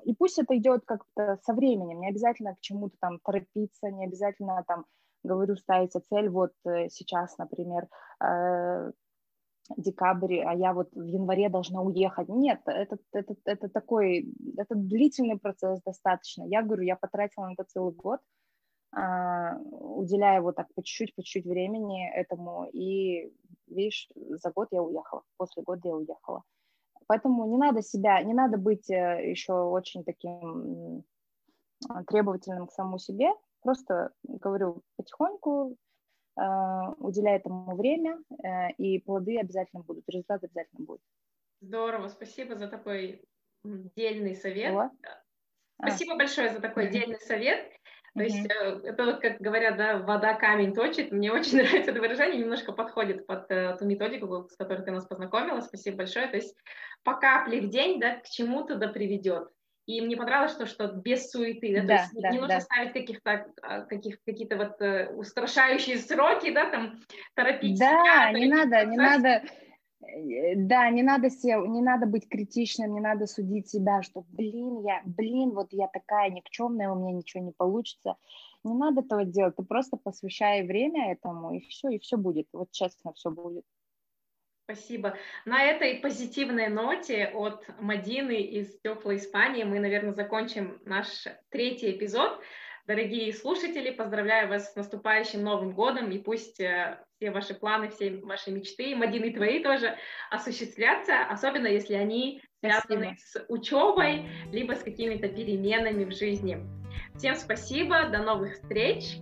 [0.04, 4.62] и пусть это идет как-то со временем, не обязательно к чему-то там торопиться, не обязательно
[4.66, 4.84] там
[5.22, 7.88] говорю, ставите цель, вот э, сейчас, например,
[8.22, 8.92] э,
[9.76, 12.28] декабрь, а я вот в январе должна уехать.
[12.28, 16.44] Нет, это, это, это такой, это длительный процесс достаточно.
[16.44, 18.20] Я говорю, я потратила на это целый год,
[18.92, 23.32] а, уделяя вот так по чуть-чуть, по чуть-чуть времени этому, и,
[23.66, 26.42] видишь, за год я уехала, после года я уехала.
[27.06, 31.04] Поэтому не надо себя, не надо быть э, еще очень таким
[32.06, 33.30] требовательным к самому себе,
[33.68, 35.76] Просто говорю потихоньку,
[36.40, 36.42] э,
[37.00, 41.02] уделяя этому время, э, и плоды обязательно будут, результат обязательно будет.
[41.60, 43.22] Здорово, спасибо за такой
[43.62, 44.72] дельный совет.
[44.72, 44.90] Вот.
[45.82, 46.16] Спасибо а.
[46.16, 47.70] большое за такой дельный совет.
[48.14, 51.12] То есть э, это вот, как говорят, да, вода камень точит.
[51.12, 55.04] Мне очень нравится это выражение, немножко подходит под э, ту методику, с которой ты нас
[55.04, 55.60] познакомила.
[55.60, 56.28] Спасибо большое.
[56.28, 56.56] То есть
[57.02, 59.50] по капле в день, да, к чему-то да приведет.
[59.88, 62.60] И мне понравилось, что, что без суеты, да, да то есть да, не нужно да.
[62.60, 67.00] ставить каких-то а, каких, какие-то вот э, устрашающие сроки, да, там
[67.34, 67.88] торопить Да,
[68.28, 69.28] себя, не надо, не надо,
[70.02, 74.82] э, да, не надо себе, не надо быть критичным, не надо судить себя, что, блин,
[74.82, 78.16] я, блин, вот я такая никчемная, у меня ничего не получится.
[78.64, 82.70] Не надо этого делать, ты просто посвящай время этому, и все, и все будет, вот
[82.72, 83.64] честно, все будет.
[84.70, 85.16] Спасибо.
[85.46, 91.06] На этой позитивной ноте от Мадины из теплой Испании мы, наверное, закончим наш
[91.48, 92.38] третий эпизод.
[92.86, 98.18] Дорогие слушатели, поздравляю вас с наступающим Новым годом, и пусть э, все ваши планы, все
[98.18, 99.96] ваши мечты, Мадины твои тоже
[100.30, 103.16] осуществлятся, особенно если они связаны спасибо.
[103.16, 106.58] с учебой, либо с какими-то переменами в жизни.
[107.16, 109.16] Всем спасибо, до новых встреч!